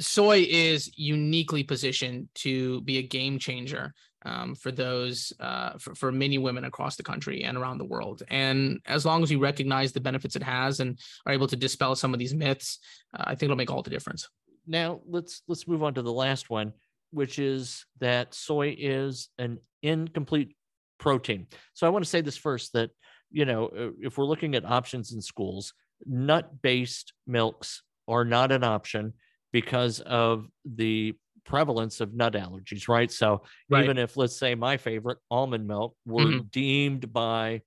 soy 0.00 0.44
is 0.48 0.90
uniquely 0.96 1.62
positioned 1.62 2.28
to 2.34 2.80
be 2.82 2.98
a 2.98 3.02
game 3.02 3.38
changer 3.38 3.94
um, 4.26 4.54
for 4.56 4.72
those 4.72 5.32
uh, 5.40 5.78
for, 5.78 5.94
for 5.94 6.12
many 6.12 6.36
women 6.36 6.64
across 6.64 6.96
the 6.96 7.02
country 7.02 7.44
and 7.44 7.56
around 7.56 7.78
the 7.78 7.84
world. 7.84 8.22
And 8.28 8.80
as 8.84 9.06
long 9.06 9.22
as 9.22 9.30
we 9.30 9.36
recognize 9.36 9.92
the 9.92 10.00
benefits 10.00 10.36
it 10.36 10.42
has 10.42 10.80
and 10.80 10.98
are 11.24 11.32
able 11.32 11.46
to 11.46 11.56
dispel 11.56 11.94
some 11.94 12.12
of 12.12 12.18
these 12.18 12.34
myths, 12.34 12.80
uh, 13.16 13.22
I 13.26 13.30
think 13.30 13.44
it'll 13.44 13.56
make 13.56 13.70
all 13.70 13.82
the 13.82 13.90
difference. 13.90 14.28
Now 14.66 15.00
let's 15.06 15.42
let's 15.46 15.68
move 15.68 15.82
on 15.82 15.94
to 15.94 16.02
the 16.02 16.12
last 16.12 16.50
one, 16.50 16.72
which 17.12 17.38
is 17.38 17.86
that 18.00 18.34
soy 18.34 18.74
is 18.76 19.28
an 19.38 19.60
incomplete 19.82 20.56
protein. 20.98 21.46
So 21.74 21.86
I 21.86 21.90
want 21.90 22.04
to 22.04 22.10
say 22.10 22.20
this 22.20 22.36
first 22.36 22.72
that 22.72 22.90
you 23.30 23.44
know 23.44 23.68
uh, 23.68 23.90
if 24.00 24.18
we're 24.18 24.24
looking 24.24 24.56
at 24.56 24.64
options 24.64 25.12
in 25.12 25.22
schools, 25.22 25.72
nut-based 26.04 27.12
milks 27.28 27.82
are 28.08 28.24
not 28.24 28.50
an 28.50 28.64
option 28.64 29.14
because 29.52 30.00
of 30.00 30.48
the 30.64 31.14
prevalence 31.46 32.00
of 32.00 32.12
nut 32.12 32.34
allergies, 32.34 32.88
right? 32.88 33.10
So 33.10 33.42
right. 33.70 33.84
even 33.84 33.98
if, 33.98 34.16
let's 34.16 34.36
say, 34.36 34.54
my 34.54 34.76
favorite 34.76 35.18
almond 35.30 35.66
milk 35.66 35.96
were 36.04 36.24
mm-hmm. 36.24 36.46
deemed 36.50 37.12
by, 37.12 37.62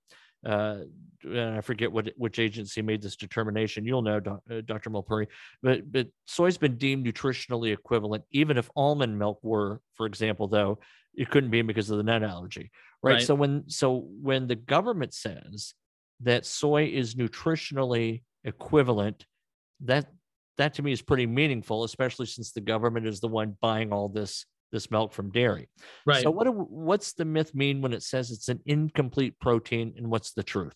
uh, 0.45 0.79
I 1.25 1.61
forget 1.61 1.91
what 1.91 2.11
which 2.15 2.39
agency 2.39 2.81
made 2.81 3.01
this 3.01 3.17
determination. 3.17 3.85
You'll 3.85 4.01
know, 4.01 4.19
Dr. 4.19 4.41
Uh, 4.49 4.93
Mulpuri, 4.93 5.27
but 5.61 5.91
but 5.91 6.07
soy's 6.25 6.57
been 6.57 6.77
deemed 6.77 7.05
nutritionally 7.05 7.73
equivalent, 7.73 8.23
even 8.31 8.57
if 8.57 8.69
almond 8.75 9.19
milk 9.19 9.39
were, 9.41 9.81
for 9.95 10.05
example, 10.05 10.47
though 10.47 10.79
it 11.15 11.29
couldn't 11.29 11.49
be 11.49 11.61
because 11.61 11.89
of 11.89 11.97
the 11.97 12.03
nut 12.03 12.23
allergy, 12.23 12.71
right? 13.03 13.13
right? 13.13 13.21
So 13.21 13.35
when 13.35 13.65
so 13.67 14.07
when 14.21 14.47
the 14.47 14.55
government 14.55 15.13
says 15.13 15.73
that 16.21 16.45
soy 16.45 16.85
is 16.85 17.15
nutritionally 17.15 18.23
equivalent, 18.45 19.25
that 19.81 20.07
that 20.59 20.75
to 20.75 20.83
me 20.83 20.91
is 20.91 21.01
pretty 21.01 21.25
meaningful, 21.25 21.83
especially 21.83 22.27
since 22.27 22.51
the 22.51 22.61
government 22.61 23.07
is 23.07 23.19
the 23.19 23.27
one 23.27 23.57
buying 23.59 23.91
all 23.91 24.07
this 24.07 24.45
this 24.71 24.91
milk 24.91 25.11
from 25.11 25.31
dairy. 25.31 25.67
Right. 26.05 26.21
So 26.21 26.29
what 26.29 26.43
do, 26.43 26.51
what's 26.51 27.13
the 27.13 27.25
myth 27.25 27.55
mean 27.55 27.81
when 27.81 27.91
it 27.91 28.03
says 28.03 28.29
it's 28.29 28.49
an 28.49 28.59
incomplete 28.67 29.39
protein, 29.39 29.95
and 29.97 30.11
what's 30.11 30.33
the 30.33 30.43
truth? 30.43 30.73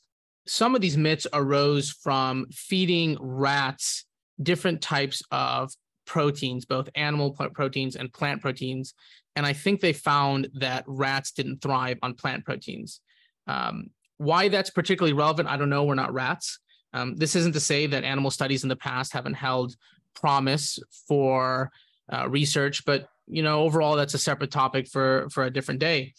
Some 0.48 0.74
of 0.74 0.82
these 0.82 0.98
myths 0.98 1.28
arose 1.32 1.92
from 1.92 2.48
feeding 2.52 3.18
rats 3.22 4.06
different 4.42 4.82
types 4.82 5.22
of 5.32 5.72
proteins, 6.06 6.66
both 6.66 6.90
animal 6.96 7.32
proteins 7.32 7.96
and 7.96 8.12
plant 8.12 8.42
proteins, 8.42 8.96
and 9.36 9.46
I 9.46 9.54
think 9.54 9.80
they 9.80 9.94
found 9.94 10.50
that 10.56 10.84
rats 10.88 11.32
didn't 11.32 11.62
thrive 11.62 12.00
on 12.02 12.16
plant 12.16 12.46
proteins. 12.46 13.00
Um, 13.48 13.92
why 14.18 14.48
that's 14.48 14.70
particularly 14.70 15.14
relevant, 15.14 15.50
I 15.50 15.58
don't 15.58 15.70
know. 15.70 15.84
We're 15.84 15.96
not 15.96 16.14
rats. 16.14 16.60
Um, 16.94 17.16
this 17.16 17.36
isn't 17.36 17.54
to 17.54 17.60
say 17.60 17.88
that 17.88 18.04
animal 18.04 18.32
studies 18.32 18.64
in 18.64 18.70
the 18.70 18.76
past 18.76 19.14
haven't 19.14 19.34
held 19.34 19.76
promise 20.14 20.80
for 21.08 21.72
uh, 22.12 22.30
research, 22.30 22.86
but 22.86 23.08
you 23.28 23.42
know, 23.42 23.62
overall, 23.62 23.96
that's 23.96 24.14
a 24.14 24.20
separate 24.20 24.52
topic 24.52 24.88
for 24.88 25.28
for 25.32 25.44
a 25.44 25.50
different 25.50 25.80
day. 25.80 26.14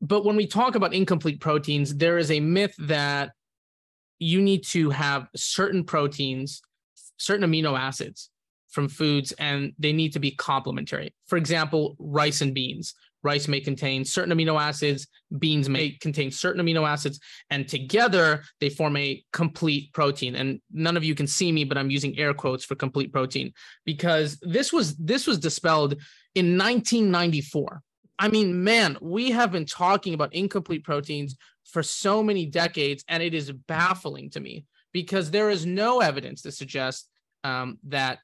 But 0.00 0.24
when 0.24 0.36
we 0.36 0.46
talk 0.46 0.74
about 0.74 0.94
incomplete 0.94 1.40
proteins, 1.40 1.96
there 1.96 2.18
is 2.18 2.30
a 2.30 2.40
myth 2.40 2.74
that 2.78 3.32
you 4.18 4.40
need 4.40 4.64
to 4.66 4.90
have 4.90 5.28
certain 5.34 5.84
proteins, 5.84 6.62
certain 7.16 7.48
amino 7.50 7.78
acids 7.78 8.30
from 8.70 8.88
foods, 8.88 9.32
and 9.32 9.72
they 9.78 9.92
need 9.92 10.12
to 10.12 10.18
be 10.18 10.30
complementary. 10.30 11.14
For 11.26 11.36
example, 11.36 11.96
rice 11.98 12.40
and 12.40 12.54
beans 12.54 12.94
rice 13.26 13.48
may 13.48 13.60
contain 13.60 14.04
certain 14.04 14.32
amino 14.34 14.60
acids, 14.60 15.08
beans 15.38 15.68
may 15.68 15.90
contain 15.90 16.30
certain 16.30 16.64
amino 16.64 16.88
acids, 16.88 17.18
and 17.50 17.68
together 17.68 18.42
they 18.60 18.70
form 18.70 18.96
a 18.96 19.22
complete 19.32 19.92
protein. 19.92 20.36
And 20.36 20.60
none 20.72 20.96
of 20.96 21.04
you 21.04 21.14
can 21.14 21.26
see 21.26 21.50
me, 21.52 21.64
but 21.64 21.76
I'm 21.76 21.90
using 21.90 22.18
air 22.18 22.32
quotes 22.32 22.64
for 22.64 22.76
complete 22.76 23.12
protein 23.12 23.52
because 23.84 24.38
this 24.42 24.72
was 24.72 24.96
this 24.96 25.26
was 25.26 25.38
dispelled 25.38 25.92
in 26.34 26.56
1994. 26.56 27.82
I 28.18 28.28
mean, 28.28 28.64
man, 28.64 28.96
we 29.02 29.30
have 29.32 29.52
been 29.52 29.66
talking 29.66 30.14
about 30.14 30.34
incomplete 30.34 30.84
proteins 30.84 31.36
for 31.64 31.82
so 31.82 32.22
many 32.22 32.46
decades, 32.46 33.04
and 33.08 33.22
it 33.22 33.34
is 33.34 33.52
baffling 33.52 34.30
to 34.30 34.40
me 34.40 34.64
because 34.92 35.30
there 35.30 35.50
is 35.50 35.66
no 35.66 36.00
evidence 36.00 36.42
to 36.42 36.52
suggest 36.52 37.10
um, 37.44 37.78
that 37.88 38.18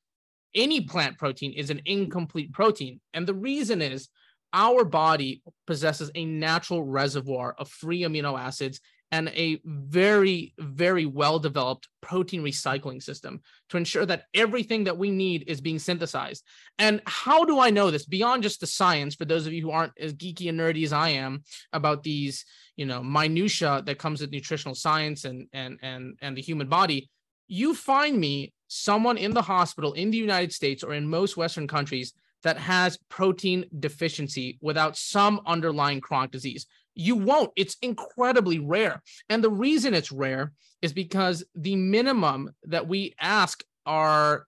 any 0.54 0.80
plant 0.80 1.18
protein 1.18 1.52
is 1.52 1.70
an 1.70 1.80
incomplete 1.84 2.52
protein. 2.52 3.00
And 3.14 3.26
the 3.26 3.34
reason 3.34 3.82
is 3.82 4.08
our 4.52 4.84
body 4.84 5.42
possesses 5.66 6.10
a 6.14 6.24
natural 6.24 6.84
reservoir 6.84 7.54
of 7.58 7.68
free 7.68 8.02
amino 8.02 8.38
acids 8.38 8.80
and 9.12 9.28
a 9.28 9.60
very, 9.64 10.54
very 10.58 11.04
well 11.04 11.38
developed 11.38 11.86
protein 12.00 12.42
recycling 12.42 13.00
system 13.00 13.42
to 13.68 13.76
ensure 13.76 14.06
that 14.06 14.24
everything 14.32 14.84
that 14.84 14.96
we 14.96 15.10
need 15.10 15.44
is 15.46 15.60
being 15.60 15.78
synthesized. 15.78 16.42
And 16.78 17.02
how 17.06 17.44
do 17.44 17.60
I 17.60 17.68
know 17.68 17.90
this 17.90 18.06
beyond 18.06 18.42
just 18.42 18.60
the 18.60 18.66
science? 18.66 19.14
For 19.14 19.26
those 19.26 19.46
of 19.46 19.52
you 19.52 19.60
who 19.60 19.70
aren't 19.70 19.92
as 20.00 20.14
geeky 20.14 20.48
and 20.48 20.58
nerdy 20.58 20.82
as 20.82 20.94
I 20.94 21.10
am 21.10 21.42
about 21.74 22.02
these, 22.02 22.46
you 22.76 22.86
know, 22.86 23.02
minutia 23.02 23.82
that 23.84 23.98
comes 23.98 24.22
with 24.22 24.32
nutritional 24.32 24.74
science 24.74 25.26
and 25.26 25.46
and 25.52 25.78
and 25.82 26.16
and 26.22 26.34
the 26.34 26.42
human 26.42 26.68
body, 26.68 27.10
you 27.48 27.74
find 27.74 28.18
me 28.18 28.54
someone 28.68 29.18
in 29.18 29.34
the 29.34 29.42
hospital 29.42 29.92
in 29.92 30.10
the 30.10 30.16
United 30.16 30.54
States 30.54 30.82
or 30.82 30.94
in 30.94 31.06
most 31.06 31.36
Western 31.36 31.68
countries 31.68 32.14
that 32.42 32.58
has 32.58 32.98
protein 33.08 33.64
deficiency 33.78 34.58
without 34.60 34.96
some 34.96 35.40
underlying 35.46 36.00
chronic 36.00 36.30
disease. 36.30 36.66
You 36.94 37.16
won't. 37.16 37.50
It's 37.56 37.76
incredibly 37.82 38.58
rare. 38.58 39.02
And 39.28 39.42
the 39.42 39.50
reason 39.50 39.94
it's 39.94 40.12
rare 40.12 40.52
is 40.82 40.92
because 40.92 41.44
the 41.54 41.76
minimum 41.76 42.50
that 42.64 42.86
we 42.86 43.14
ask 43.20 43.62
our 43.86 44.46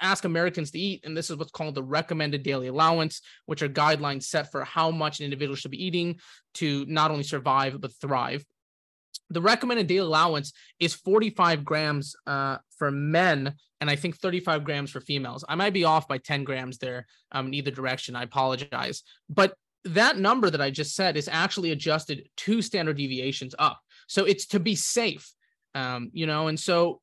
ask 0.00 0.24
Americans 0.24 0.72
to 0.72 0.78
eat, 0.78 1.02
and 1.04 1.16
this 1.16 1.30
is 1.30 1.36
what's 1.36 1.52
called 1.52 1.74
the 1.74 1.82
recommended 1.82 2.42
daily 2.42 2.66
allowance, 2.66 3.20
which 3.46 3.62
are 3.62 3.68
guidelines 3.68 4.24
set 4.24 4.50
for 4.50 4.64
how 4.64 4.90
much 4.90 5.20
an 5.20 5.24
individual 5.24 5.54
should 5.54 5.70
be 5.70 5.84
eating 5.84 6.18
to 6.54 6.84
not 6.88 7.10
only 7.10 7.22
survive 7.22 7.80
but 7.80 7.92
thrive 8.00 8.44
the 9.30 9.40
recommended 9.40 9.86
daily 9.86 10.06
allowance 10.06 10.52
is 10.78 10.94
45 10.94 11.64
grams 11.64 12.14
uh, 12.26 12.58
for 12.76 12.90
men 12.90 13.54
and 13.80 13.90
I 13.90 13.96
think 13.96 14.16
35 14.16 14.62
grams 14.62 14.90
for 14.90 15.00
females. 15.00 15.44
I 15.48 15.56
might 15.56 15.72
be 15.72 15.84
off 15.84 16.06
by 16.06 16.18
10 16.18 16.44
grams 16.44 16.78
there 16.78 17.06
um, 17.32 17.48
in 17.48 17.54
either 17.54 17.72
direction. 17.72 18.14
I 18.14 18.22
apologize. 18.22 19.02
But 19.28 19.54
that 19.84 20.18
number 20.18 20.50
that 20.50 20.60
I 20.60 20.70
just 20.70 20.94
said 20.94 21.16
is 21.16 21.28
actually 21.28 21.72
adjusted 21.72 22.28
two 22.36 22.62
standard 22.62 22.96
deviations 22.96 23.56
up. 23.58 23.80
So 24.06 24.24
it's 24.24 24.46
to 24.46 24.60
be 24.60 24.76
safe, 24.76 25.32
um, 25.74 26.10
you 26.12 26.26
know, 26.26 26.46
and 26.46 26.60
so 26.60 27.00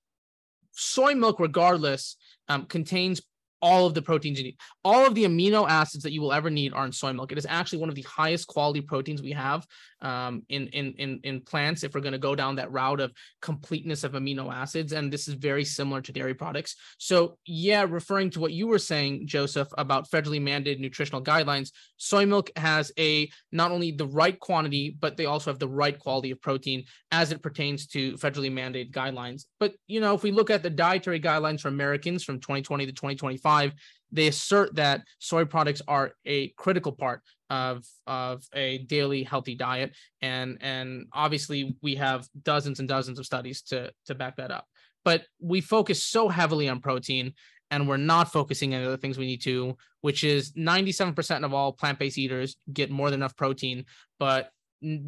soy 0.71 1.15
milk, 1.15 1.39
regardless, 1.39 2.15
um, 2.47 2.65
contains 2.65 3.21
all 3.61 3.85
of 3.85 3.93
the 3.93 4.01
proteins 4.01 4.37
you 4.39 4.45
need. 4.45 4.57
All 4.83 5.05
of 5.05 5.15
the 5.15 5.25
amino 5.25 5.67
acids 5.67 6.03
that 6.03 6.13
you 6.13 6.21
will 6.21 6.33
ever 6.33 6.49
need 6.49 6.73
are 6.73 6.85
in 6.85 6.91
soy 6.91 7.13
milk. 7.13 7.31
It 7.31 7.37
is 7.37 7.45
actually 7.49 7.79
one 7.79 7.89
of 7.89 7.95
the 7.95 8.03
highest 8.03 8.47
quality 8.47 8.81
proteins 8.81 9.21
we 9.21 9.31
have 9.31 9.65
um, 10.01 10.43
in, 10.49 10.67
in, 10.67 10.93
in, 10.93 11.19
in 11.23 11.41
plants 11.41 11.83
if 11.83 11.93
we're 11.93 12.01
going 12.01 12.13
to 12.13 12.19
go 12.19 12.35
down 12.35 12.55
that 12.55 12.71
route 12.71 13.01
of 13.01 13.11
completeness 13.41 14.03
of 14.03 14.13
amino 14.13 14.53
acids. 14.53 14.93
And 14.93 15.11
this 15.11 15.27
is 15.27 15.33
very 15.33 15.65
similar 15.65 16.01
to 16.01 16.11
dairy 16.11 16.33
products. 16.33 16.75
So, 16.97 17.37
yeah, 17.45 17.85
referring 17.87 18.29
to 18.31 18.39
what 18.39 18.53
you 18.53 18.67
were 18.67 18.79
saying, 18.79 19.27
Joseph, 19.27 19.67
about 19.77 20.09
federally 20.09 20.41
mandated 20.41 20.79
nutritional 20.79 21.23
guidelines, 21.23 21.71
soy 21.97 22.25
milk 22.25 22.49
has 22.55 22.91
a 22.97 23.29
not 23.51 23.71
only 23.71 23.91
the 23.91 24.07
right 24.07 24.39
quantity, 24.39 24.95
but 24.99 25.17
they 25.17 25.25
also 25.25 25.51
have 25.51 25.59
the 25.59 25.67
right 25.67 25.97
quality 25.99 26.31
of 26.31 26.41
protein 26.41 26.85
as 27.11 27.31
it 27.31 27.41
pertains 27.41 27.87
to 27.87 28.13
federally 28.13 28.51
mandated 28.51 28.91
guidelines. 28.91 29.45
But, 29.59 29.73
you 29.87 29.99
know, 29.99 30.13
if 30.13 30.23
we 30.23 30.31
look 30.31 30.49
at 30.49 30.63
the 30.63 30.69
dietary 30.69 31.19
guidelines 31.19 31.61
for 31.61 31.67
Americans 31.67 32.23
from 32.23 32.39
2020 32.39 32.85
to 32.85 32.91
2025, 32.91 33.48
they 34.11 34.27
assert 34.27 34.75
that 34.75 35.01
soy 35.19 35.45
products 35.45 35.81
are 35.87 36.13
a 36.25 36.49
critical 36.49 36.91
part 36.91 37.21
of 37.49 37.85
of 38.07 38.43
a 38.53 38.79
daily 38.79 39.23
healthy 39.23 39.55
diet. 39.55 39.95
And 40.21 40.57
and 40.61 41.07
obviously 41.13 41.75
we 41.81 41.95
have 41.95 42.27
dozens 42.43 42.79
and 42.79 42.87
dozens 42.87 43.19
of 43.19 43.25
studies 43.25 43.61
to 43.63 43.91
to 44.07 44.15
back 44.15 44.37
that 44.37 44.51
up. 44.51 44.65
But 45.05 45.25
we 45.39 45.61
focus 45.61 46.03
so 46.03 46.29
heavily 46.29 46.67
on 46.69 46.79
protein 46.79 47.33
and 47.71 47.87
we're 47.87 47.97
not 47.97 48.31
focusing 48.31 48.73
on 48.73 48.81
the 48.81 48.87
other 48.87 48.97
things 48.97 49.17
we 49.17 49.25
need 49.25 49.41
to 49.43 49.77
which 50.01 50.23
is 50.23 50.53
97% 50.53 51.43
of 51.43 51.53
all 51.53 51.73
plant-based 51.73 52.17
eaters 52.17 52.55
get 52.71 52.89
more 52.89 53.09
than 53.09 53.19
enough 53.19 53.35
protein 53.35 53.85
but 54.17 54.51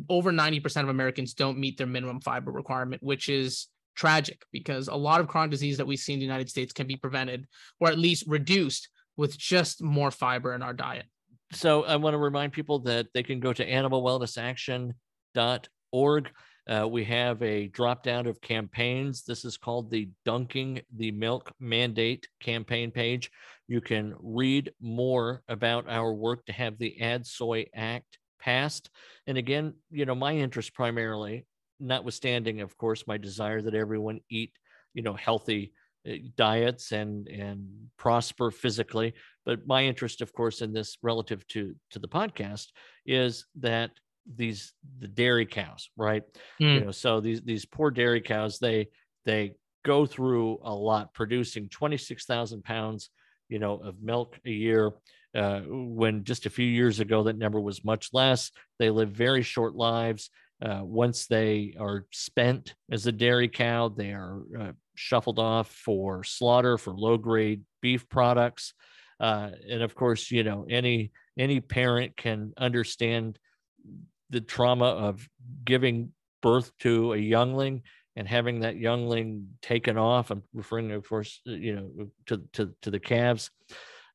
over 0.10 0.32
90% 0.32 0.84
of 0.84 0.90
americans 0.90 1.34
don't 1.34 1.58
meet 1.58 1.78
their 1.78 1.88
minimum 1.88 2.20
fiber 2.20 2.52
requirement 2.52 3.02
which 3.02 3.30
is 3.30 3.68
tragic 3.96 4.42
because 4.52 4.88
a 4.88 4.96
lot 4.96 5.22
of 5.22 5.28
chronic 5.28 5.52
disease 5.52 5.78
that 5.78 5.88
we 5.88 5.98
see 5.98 6.14
in 6.14 6.20
the 6.20 6.26
United 6.26 6.50
States 6.50 6.74
can 6.74 6.88
be 6.88 6.96
prevented 6.96 7.46
or 7.80 7.90
at 7.90 8.00
least 8.00 8.24
reduced 8.28 8.90
with 9.18 9.38
just 9.38 9.84
more 9.84 10.12
fiber 10.12 10.54
in 10.54 10.62
our 10.62 10.74
diet. 10.74 11.06
so 11.54 11.84
I 11.84 11.98
want 11.98 12.14
to 12.14 12.18
remind 12.18 12.54
people 12.54 12.80
that 12.80 13.08
they 13.14 13.24
can 13.24 13.40
go 13.40 13.54
to 13.54 13.66
animalwellnessaction.org. 13.66 16.32
Uh, 16.70 16.88
we 16.88 17.04
have 17.04 17.42
a 17.42 17.68
drop 17.68 18.04
down 18.04 18.28
of 18.28 18.40
campaigns. 18.40 19.24
This 19.24 19.46
is 19.46 19.58
called 19.58 19.90
the 19.90 20.10
Dunking 20.26 20.82
the 20.96 21.12
Milk 21.12 21.52
Mandate 21.60 22.28
campaign 22.40 22.92
page. 22.92 23.32
You 23.68 23.82
can 23.82 24.14
read 24.20 24.72
more 24.80 25.42
about 25.48 25.90
our 25.90 26.14
work 26.14 26.46
to 26.46 26.54
have 26.54 26.78
the 26.78 27.02
Add 27.02 27.26
Soy 27.26 27.66
Act 27.76 28.20
passed. 28.40 28.90
And 29.28 29.38
again, 29.38 29.74
you 29.90 30.06
know, 30.06 30.16
my 30.16 30.36
interest 30.36 30.74
primarily, 30.74 31.46
notwithstanding, 31.82 32.62
of 32.62 32.78
course, 32.78 33.08
my 33.08 33.18
desire 33.18 33.62
that 33.62 33.76
everyone 33.76 34.20
eat, 34.30 34.54
you 34.94 35.02
know, 35.02 35.14
healthy 35.14 35.74
uh, 36.10 36.14
diets 36.36 36.92
and 36.92 37.28
and 37.28 37.68
prosper 37.98 38.52
physically. 38.52 39.14
But 39.46 39.68
my 39.68 39.84
interest 39.84 40.22
of 40.22 40.34
course 40.34 40.62
in 40.62 40.74
this 40.74 40.98
relative 41.02 41.46
to 41.48 41.76
to 41.92 42.00
the 42.00 42.08
podcast 42.08 42.68
is 43.06 43.46
that 43.60 43.92
these 44.36 44.74
the 45.00 45.08
dairy 45.08 45.46
cows 45.46 45.90
right? 45.98 46.24
Mm. 46.62 46.76
you 46.76 46.86
know 46.86 46.92
so 46.92 47.20
these 47.20 47.42
these 47.42 47.66
poor 47.66 47.92
dairy 47.92 48.22
cows 48.22 48.60
they 48.60 48.88
they 49.26 49.54
go 49.84 50.06
through 50.06 50.60
a 50.64 50.74
lot 50.74 51.14
producing 51.14 51.68
26,000 51.70 52.64
pounds 52.64 53.10
you 53.50 53.58
know 53.58 53.76
of 53.78 54.02
milk 54.02 54.40
a 54.46 54.52
year 54.52 54.94
uh, 55.36 55.62
when 55.68 56.24
just 56.24 56.46
a 56.46 56.50
few 56.50 56.66
years 56.66 57.00
ago 57.00 57.24
that 57.24 57.38
number 57.38 57.60
was 57.60 57.86
much 57.86 58.10
less. 58.14 58.52
They 58.80 58.90
live 58.90 59.12
very 59.12 59.44
short 59.44 59.76
lives 59.76 60.30
uh, 60.62 60.82
once 60.84 61.26
they 61.26 61.74
are 61.80 62.06
spent 62.12 62.76
as 62.92 63.08
a 63.08 63.12
dairy 63.12 63.48
cow, 63.48 63.90
they 63.90 64.12
are 64.12 64.42
uh, 64.60 64.72
shuffled 64.96 65.40
off 65.40 65.70
for 65.70 66.24
slaughter 66.24 66.78
for 66.78 66.94
low 66.94 67.18
grade 67.18 67.64
beef 67.82 68.08
products. 68.10 68.74
Uh, 69.20 69.50
and 69.70 69.82
of 69.82 69.96
course, 69.96 70.30
you 70.30 70.44
know, 70.44 70.66
any 70.70 71.12
any 71.38 71.60
parent 71.60 72.16
can 72.16 72.54
understand 72.58 73.40
the 74.30 74.42
trauma 74.42 74.86
of 74.86 75.28
giving 75.66 76.12
birth 76.42 76.72
to 76.80 77.14
a 77.14 77.18
youngling 77.18 77.82
and 78.16 78.28
having 78.28 78.60
that 78.60 78.76
youngling 78.76 79.48
taken 79.62 79.98
off. 79.98 80.30
I'm 80.32 80.44
referring, 80.54 80.92
of 80.92 81.08
course, 81.08 81.42
uh, 81.48 81.52
you 81.52 81.76
know, 81.76 82.08
to 82.28 82.44
to, 82.54 82.74
to 82.84 82.92
the 82.92 83.00
calves. 83.00 83.50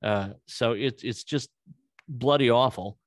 Uh, 0.03 0.31
so 0.47 0.73
it's 0.73 1.03
it's 1.03 1.25
just 1.25 1.51
bloody 2.09 2.51
awful 2.51 2.99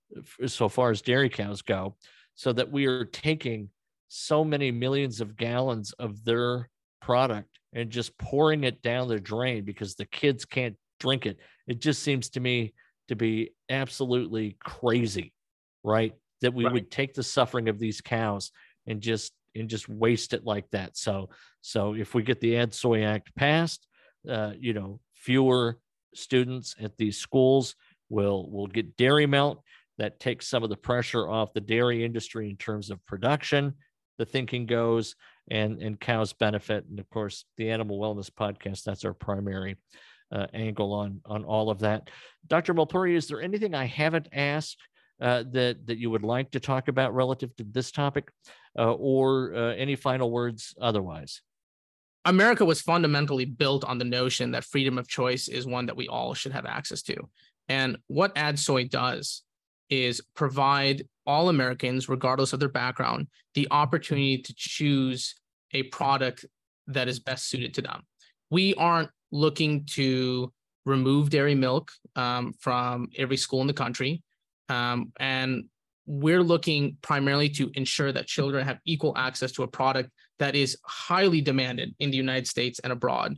so 0.47 0.67
far 0.67 0.91
as 0.91 1.01
dairy 1.01 1.29
cows 1.29 1.61
go 1.61 1.95
so 2.39 2.53
that 2.53 2.71
we 2.71 2.85
are 2.85 3.03
taking 3.03 3.67
so 4.07 4.45
many 4.45 4.71
millions 4.71 5.19
of 5.19 5.35
gallons 5.35 5.91
of 5.99 6.23
their 6.23 6.69
product 7.01 7.59
and 7.73 7.89
just 7.89 8.17
pouring 8.17 8.63
it 8.63 8.81
down 8.81 9.09
the 9.09 9.19
drain 9.19 9.65
because 9.65 9.95
the 9.95 10.05
kids 10.05 10.45
can't 10.45 10.77
drink 11.01 11.25
it. 11.25 11.37
It 11.67 11.81
just 11.81 12.01
seems 12.01 12.29
to 12.29 12.39
me 12.39 12.73
to 13.09 13.17
be 13.17 13.51
absolutely 13.69 14.55
crazy, 14.63 15.33
right? 15.83 16.13
That 16.39 16.53
we 16.53 16.63
right. 16.63 16.71
would 16.71 16.89
take 16.89 17.13
the 17.13 17.23
suffering 17.23 17.67
of 17.67 17.77
these 17.77 17.99
cows 17.99 18.51
and 18.87 19.01
just 19.01 19.33
and 19.53 19.67
just 19.67 19.89
waste 19.89 20.31
it 20.31 20.45
like 20.45 20.69
that. 20.71 20.95
So 20.95 21.31
so 21.59 21.93
if 21.93 22.15
we 22.15 22.23
get 22.23 22.39
the 22.39 22.55
Add 22.55 22.73
Soy 22.73 23.03
Act 23.03 23.35
passed, 23.35 23.85
uh, 24.29 24.53
you 24.57 24.71
know, 24.71 25.01
fewer 25.13 25.77
students 26.15 26.73
at 26.79 26.95
these 26.95 27.17
schools 27.17 27.75
will 28.07 28.49
will 28.49 28.67
get 28.67 28.95
dairy 28.95 29.25
milk 29.25 29.61
that 29.99 30.19
takes 30.19 30.47
some 30.47 30.63
of 30.63 30.69
the 30.69 30.77
pressure 30.77 31.29
off 31.29 31.53
the 31.53 31.61
dairy 31.61 32.03
industry 32.03 32.49
in 32.49 32.57
terms 32.57 32.89
of 32.89 33.05
production 33.05 33.75
the 34.19 34.25
thinking 34.25 34.67
goes 34.67 35.15
and 35.49 35.81
and 35.81 35.99
cows 35.99 36.33
benefit. 36.33 36.85
And 36.87 36.99
of 36.99 37.09
course 37.09 37.45
the 37.57 37.71
animal 37.71 37.99
wellness 37.99 38.29
podcast 38.29 38.83
that's 38.83 39.05
our 39.05 39.13
primary 39.13 39.77
uh, 40.31 40.45
angle 40.53 40.93
on 40.93 41.21
on 41.25 41.43
all 41.43 41.71
of 41.71 41.79
that. 41.79 42.11
Dr 42.45 42.75
Mulpuri 42.75 43.15
is 43.15 43.27
there 43.27 43.41
anything 43.41 43.73
i 43.73 43.85
haven't 43.85 44.27
asked 44.31 44.77
uh, 45.19 45.43
that 45.51 45.87
that 45.87 45.97
you 45.97 46.11
would 46.11 46.23
like 46.23 46.51
to 46.51 46.59
talk 46.59 46.87
about 46.87 47.15
relative 47.15 47.55
to 47.55 47.63
this 47.63 47.91
topic 47.91 48.29
uh, 48.77 48.93
or 48.93 49.55
uh, 49.55 49.73
any 49.73 49.95
final 49.95 50.29
words 50.29 50.75
otherwise? 50.79 51.41
America 52.25 52.65
was 52.65 52.81
fundamentally 52.81 53.45
built 53.45 53.85
on 53.85 53.97
the 53.97 54.05
notion 54.05 54.51
that 54.51 54.65
freedom 54.65 54.97
of 54.97 55.07
choice 55.07 55.47
is 55.47 55.65
one 55.65 55.85
that 55.85 55.95
we 55.95 56.09
all 56.09 56.33
should 56.33 56.51
have 56.51 56.65
access 56.65 57.01
to. 57.01 57.15
And 57.69 57.97
what 58.07 58.33
Add 58.35 58.59
Soy 58.59 58.83
does 58.83 59.43
is 59.89 60.21
provide 60.35 61.03
all 61.25 61.49
Americans, 61.49 62.09
regardless 62.09 62.53
of 62.53 62.59
their 62.59 62.69
background, 62.69 63.27
the 63.53 63.67
opportunity 63.71 64.37
to 64.37 64.53
choose 64.55 65.35
a 65.73 65.83
product 65.83 66.45
that 66.87 67.07
is 67.07 67.19
best 67.19 67.47
suited 67.47 67.73
to 67.75 67.81
them. 67.81 68.01
We 68.49 68.73
aren't 68.75 69.09
looking 69.31 69.85
to 69.91 70.51
remove 70.85 71.29
dairy 71.29 71.55
milk 71.55 71.91
um, 72.15 72.53
from 72.59 73.09
every 73.17 73.37
school 73.37 73.61
in 73.61 73.67
the 73.67 73.73
country. 73.73 74.23
Um, 74.69 75.11
and 75.19 75.65
we're 76.05 76.41
looking 76.41 76.97
primarily 77.01 77.49
to 77.49 77.69
ensure 77.75 78.11
that 78.11 78.25
children 78.25 78.65
have 78.65 78.79
equal 78.85 79.13
access 79.15 79.51
to 79.53 79.63
a 79.63 79.67
product 79.67 80.09
that 80.39 80.55
is 80.55 80.77
highly 80.83 81.41
demanded 81.41 81.93
in 81.99 82.09
the 82.09 82.17
United 82.17 82.47
States 82.47 82.79
and 82.79 82.91
abroad 82.91 83.35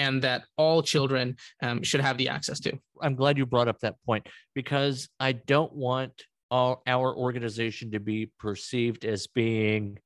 and 0.00 0.22
that 0.22 0.44
all 0.56 0.82
children 0.82 1.36
um, 1.62 1.82
should 1.82 2.00
have 2.00 2.16
the 2.16 2.30
access 2.30 2.58
to. 2.60 2.72
I'm 3.02 3.14
glad 3.14 3.36
you 3.36 3.44
brought 3.44 3.68
up 3.68 3.78
that 3.80 3.96
point 4.06 4.26
because 4.54 5.10
I 5.20 5.32
don't 5.32 5.74
want 5.74 6.12
our, 6.50 6.78
our 6.86 7.14
organization 7.14 7.90
to 7.90 8.00
be 8.00 8.30
perceived 8.38 9.04
as 9.04 9.26
being 9.26 9.98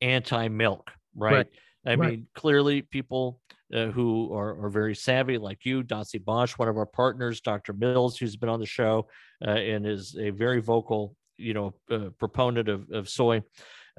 anti 0.00 0.48
milk, 0.48 0.90
right? 1.14 1.32
right? 1.32 1.46
I 1.86 1.90
right. 1.90 2.10
mean, 2.10 2.26
clearly, 2.34 2.82
people 2.82 3.40
uh, 3.72 3.86
who 3.86 4.34
are, 4.34 4.64
are 4.64 4.70
very 4.70 4.96
savvy, 4.96 5.38
like 5.38 5.64
you, 5.64 5.84
Dotsie 5.84 6.22
Bausch, 6.22 6.58
one 6.58 6.68
of 6.68 6.76
our 6.76 6.86
partners, 6.86 7.40
Dr. 7.40 7.72
Mills, 7.72 8.18
who's 8.18 8.36
been 8.36 8.48
on 8.48 8.58
the 8.58 8.66
show 8.66 9.06
uh, 9.46 9.50
and 9.50 9.86
is 9.86 10.16
a 10.18 10.30
very 10.30 10.60
vocal, 10.60 11.14
you 11.36 11.54
know, 11.54 11.74
uh, 11.92 12.10
proponent 12.18 12.68
of, 12.68 12.90
of 12.90 13.08
soy, 13.08 13.40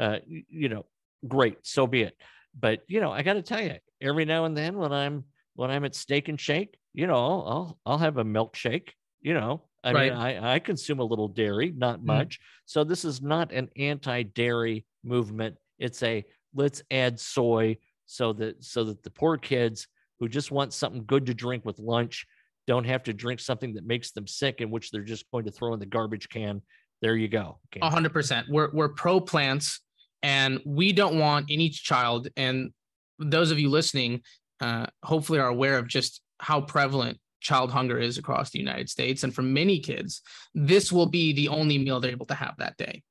uh, 0.02 0.18
you 0.28 0.68
know, 0.68 0.86
great, 1.26 1.58
so 1.64 1.88
be 1.88 2.02
it. 2.02 2.16
But 2.60 2.82
you 2.88 3.02
know, 3.02 3.12
I 3.12 3.22
got 3.22 3.34
to 3.34 3.42
tell 3.42 3.62
you, 3.62 3.76
every 4.02 4.26
now 4.26 4.46
and 4.46 4.56
then 4.56 4.78
when 4.78 4.92
I'm 4.92 5.26
when 5.56 5.72
I'm 5.72 5.86
at 5.86 5.96
Steak 5.96 6.30
and 6.30 6.40
Shake, 6.40 6.78
you 6.94 7.08
know, 7.08 7.16
I'll 7.16 7.80
I'll 7.86 7.98
have 7.98 8.18
a 8.18 8.24
milkshake. 8.24 8.90
You 9.22 9.34
know, 9.34 9.64
I 9.84 9.92
right. 9.92 10.12
mean, 10.12 10.22
I 10.22 10.56
I 10.56 10.60
consume 10.60 11.00
a 11.00 11.04
little 11.04 11.28
dairy, 11.28 11.74
not 11.76 12.00
mm. 12.00 12.06
much. 12.06 12.40
Mm. 12.40 12.44
So 12.66 12.84
this 12.84 13.06
is 13.06 13.22
not 13.22 13.52
an 13.52 13.70
anti-dairy 13.78 14.86
movement. 15.04 15.56
It's 15.78 16.02
a 16.04 16.26
let's 16.54 16.82
add 16.92 17.20
soy 17.20 17.78
so 18.06 18.34
that 18.34 18.64
so 18.64 18.84
that 18.86 19.04
the 19.04 19.12
poor 19.12 19.38
kids 19.38 19.88
who 20.20 20.28
just 20.28 20.52
want 20.52 20.74
something 20.74 21.04
good 21.06 21.26
to 21.28 21.34
drink 21.34 21.64
with 21.66 21.80
lunch 21.80 22.26
don't 22.68 22.86
have 22.86 23.04
to 23.04 23.14
drink 23.14 23.40
something 23.40 23.74
that 23.74 23.86
makes 23.86 24.12
them 24.12 24.28
sick 24.28 24.62
in 24.62 24.70
which 24.70 24.92
they're 24.92 25.02
just 25.02 25.30
going 25.32 25.46
to 25.46 25.52
throw 25.52 25.74
in 25.74 25.80
the 25.80 25.86
garbage 25.86 26.30
can. 26.30 26.62
There 27.02 27.16
you 27.16 27.28
go. 27.28 27.60
A 27.82 27.90
hundred 27.90 28.14
percent. 28.14 28.48
We're 28.50 28.70
we're 28.72 28.90
pro 28.90 29.22
plants 29.22 29.82
and 30.24 30.60
we 30.66 30.92
don't 30.92 31.20
want 31.20 31.48
any 31.50 31.70
child 31.70 32.28
and 32.36 32.72
those 33.20 33.52
of 33.52 33.60
you 33.60 33.70
listening 33.70 34.22
uh, 34.62 34.86
hopefully 35.04 35.40
are 35.40 35.48
aware 35.48 35.78
of 35.78 35.88
just 35.88 36.22
how 36.40 36.62
prevalent 36.62 37.18
child 37.42 37.72
hunger 37.72 37.98
is 37.98 38.18
across 38.18 38.50
the 38.50 38.60
united 38.60 38.90
states. 38.90 39.24
And 39.24 39.34
for 39.34 39.42
many 39.42 39.80
kids 39.80 40.22
this 40.54 40.92
will 40.92 41.06
be 41.06 41.34
the 41.34 41.48
only 41.48 41.78
meal 41.78 42.00
they're 42.00 42.12
able 42.12 42.26
to 42.28 42.34
have 42.34 42.56
that 42.58 42.78
day. 42.78 43.04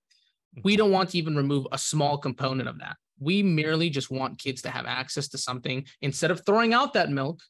We 0.64 0.76
don't 0.76 0.92
want 0.92 1.10
to 1.10 1.18
even 1.18 1.36
remove 1.36 1.66
a 1.72 1.78
small 1.78 2.18
component 2.18 2.68
of 2.68 2.78
that. 2.80 2.96
We 3.20 3.42
merely 3.42 3.90
just 3.90 4.10
want 4.10 4.38
kids 4.38 4.62
to 4.62 4.70
have 4.70 4.86
access 4.86 5.28
to 5.28 5.38
something 5.38 5.86
instead 6.02 6.30
of 6.30 6.44
throwing 6.44 6.74
out 6.74 6.94
that 6.94 7.10
milk 7.10 7.40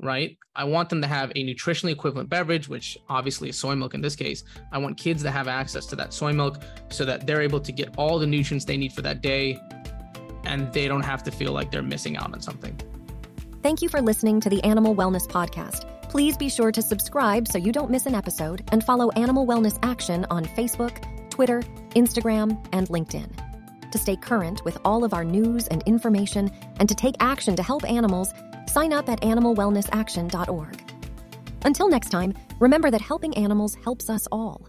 right? 0.00 0.36
I 0.54 0.64
want 0.64 0.88
them 0.90 1.00
to 1.02 1.06
have 1.06 1.30
a 1.30 1.44
nutritionally 1.44 1.92
equivalent 1.92 2.28
beverage, 2.28 2.68
which 2.68 2.98
obviously 3.08 3.48
is 3.48 3.58
soy 3.58 3.74
milk 3.74 3.94
in 3.94 4.00
this 4.00 4.16
case. 4.16 4.44
I 4.72 4.78
want 4.78 4.96
kids 4.96 5.22
to 5.22 5.30
have 5.30 5.48
access 5.48 5.86
to 5.86 5.96
that 5.96 6.12
soy 6.12 6.32
milk 6.32 6.62
so 6.90 7.04
that 7.04 7.26
they're 7.26 7.42
able 7.42 7.60
to 7.60 7.72
get 7.72 7.94
all 7.96 8.18
the 8.18 8.26
nutrients 8.26 8.64
they 8.64 8.76
need 8.76 8.92
for 8.92 9.02
that 9.02 9.22
day 9.22 9.60
and 10.44 10.72
they 10.72 10.86
don't 10.88 11.02
have 11.02 11.22
to 11.24 11.30
feel 11.30 11.52
like 11.52 11.70
they're 11.70 11.82
missing 11.82 12.16
out 12.16 12.32
on 12.32 12.40
something. 12.40 12.78
Thank 13.62 13.82
you 13.82 13.88
for 13.88 14.00
listening 14.00 14.40
to 14.42 14.50
the 14.50 14.62
Animal 14.64 14.94
Wellness 14.94 15.26
Podcast. 15.26 15.90
Please 16.08 16.36
be 16.36 16.48
sure 16.48 16.70
to 16.70 16.80
subscribe 16.80 17.48
so 17.48 17.58
you 17.58 17.72
don't 17.72 17.90
miss 17.90 18.06
an 18.06 18.14
episode 18.14 18.62
and 18.70 18.84
follow 18.84 19.10
Animal 19.12 19.46
Wellness 19.46 19.78
Action 19.82 20.24
on 20.30 20.44
Facebook, 20.44 21.04
Twitter, 21.30 21.62
Instagram, 21.96 22.64
and 22.72 22.88
LinkedIn. 22.88 23.28
To 23.90 23.98
stay 23.98 24.16
current 24.16 24.64
with 24.64 24.78
all 24.84 25.04
of 25.04 25.14
our 25.14 25.24
news 25.24 25.66
and 25.68 25.82
information 25.82 26.50
and 26.78 26.88
to 26.88 26.94
take 26.94 27.14
action 27.20 27.56
to 27.56 27.62
help 27.62 27.88
animals, 27.88 28.32
sign 28.76 28.92
up 28.92 29.08
at 29.08 29.22
animalwellnessaction.org. 29.22 30.92
Until 31.64 31.88
next 31.88 32.10
time, 32.10 32.34
remember 32.60 32.90
that 32.90 33.00
helping 33.00 33.34
animals 33.34 33.74
helps 33.82 34.10
us 34.10 34.28
all. 34.30 34.68